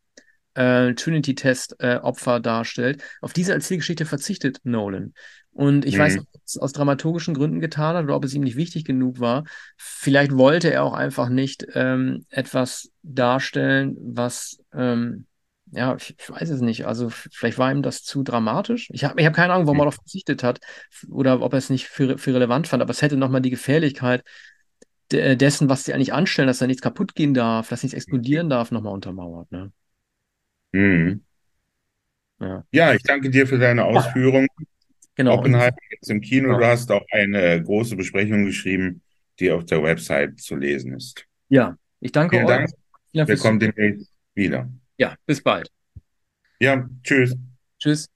äh, 0.54 0.94
Trinity-Test-Opfer 0.94 2.40
darstellt. 2.40 3.02
Auf 3.20 3.32
diese 3.32 3.52
Erzählgeschichte 3.52 4.06
verzichtet 4.06 4.60
Nolan. 4.64 5.14
Und 5.52 5.86
ich 5.86 5.98
weiß 5.98 6.14
Mhm. 6.14 6.18
nicht, 6.18 6.28
ob 6.34 6.42
es 6.44 6.58
aus 6.58 6.72
dramaturgischen 6.72 7.34
Gründen 7.34 7.60
getan 7.60 7.96
hat 7.96 8.04
oder 8.04 8.16
ob 8.16 8.24
es 8.24 8.34
ihm 8.34 8.42
nicht 8.42 8.56
wichtig 8.56 8.84
genug 8.84 9.20
war. 9.20 9.44
Vielleicht 9.76 10.32
wollte 10.36 10.70
er 10.72 10.84
auch 10.84 10.92
einfach 10.92 11.28
nicht 11.30 11.66
ähm, 11.74 12.26
etwas 12.28 12.90
darstellen, 13.02 13.96
was, 13.98 14.58
ähm, 14.74 15.26
ja, 15.72 15.96
ich, 15.96 16.14
ich 16.18 16.30
weiß 16.30 16.50
es 16.50 16.60
nicht. 16.60 16.86
Also 16.86 17.08
vielleicht 17.10 17.58
war 17.58 17.72
ihm 17.72 17.82
das 17.82 18.02
zu 18.02 18.22
dramatisch. 18.22 18.88
Ich 18.92 19.04
habe 19.04 19.18
ich 19.20 19.26
hab 19.26 19.34
keine 19.34 19.54
Ahnung, 19.54 19.66
warum 19.66 19.78
er 19.80 19.84
darauf 19.84 19.94
verzichtet 19.96 20.42
hat 20.42 20.60
oder 21.08 21.40
ob 21.40 21.52
er 21.54 21.58
es 21.58 21.70
nicht 21.70 21.86
für, 21.88 22.18
für 22.18 22.34
relevant 22.34 22.68
fand. 22.68 22.82
Aber 22.82 22.90
es 22.90 23.02
hätte 23.02 23.16
nochmal 23.16 23.40
die 23.40 23.50
Gefährlichkeit 23.50 24.22
dessen, 25.12 25.68
was 25.68 25.84
sie 25.84 25.94
eigentlich 25.94 26.12
anstellen, 26.12 26.48
dass 26.48 26.58
da 26.58 26.66
nichts 26.66 26.82
kaputt 26.82 27.14
gehen 27.14 27.34
darf, 27.34 27.68
dass 27.68 27.82
nichts 27.82 27.94
explodieren 27.94 28.50
darf, 28.50 28.70
nochmal 28.70 28.92
untermauert. 28.92 29.50
Ne? 29.52 29.72
Mhm. 30.72 31.22
Ja, 32.40 32.64
Ja, 32.72 32.92
ich 32.94 33.02
danke 33.02 33.30
dir 33.30 33.46
für 33.46 33.58
deine 33.58 33.84
Ausführungen. 33.84 34.48
genau. 35.14 35.34
Oppenheimer 35.38 35.76
jetzt 35.90 36.10
im 36.10 36.20
Kino. 36.20 36.48
Genau. 36.48 36.58
Du 36.60 36.66
hast 36.66 36.90
auch 36.90 37.04
eine 37.10 37.62
große 37.62 37.96
Besprechung 37.96 38.44
geschrieben, 38.44 39.02
die 39.40 39.50
auf 39.50 39.64
der 39.64 39.82
Website 39.82 40.40
zu 40.40 40.56
lesen 40.56 40.94
ist. 40.94 41.24
ja, 41.48 41.76
ich 42.00 42.12
danke 42.12 42.36
Vielen 42.36 42.46
euch. 42.46 42.56
Dank. 42.56 42.68
Vielen 42.68 43.26
Dank 43.26 43.28
Wir 43.28 43.36
kommen 43.38 43.58
demnächst 43.58 44.12
wieder. 44.34 44.68
Ja, 44.98 45.14
bis 45.24 45.42
bald. 45.42 45.70
Ja, 46.60 46.88
tschüss. 47.02 47.34
Tschüss. 47.78 48.08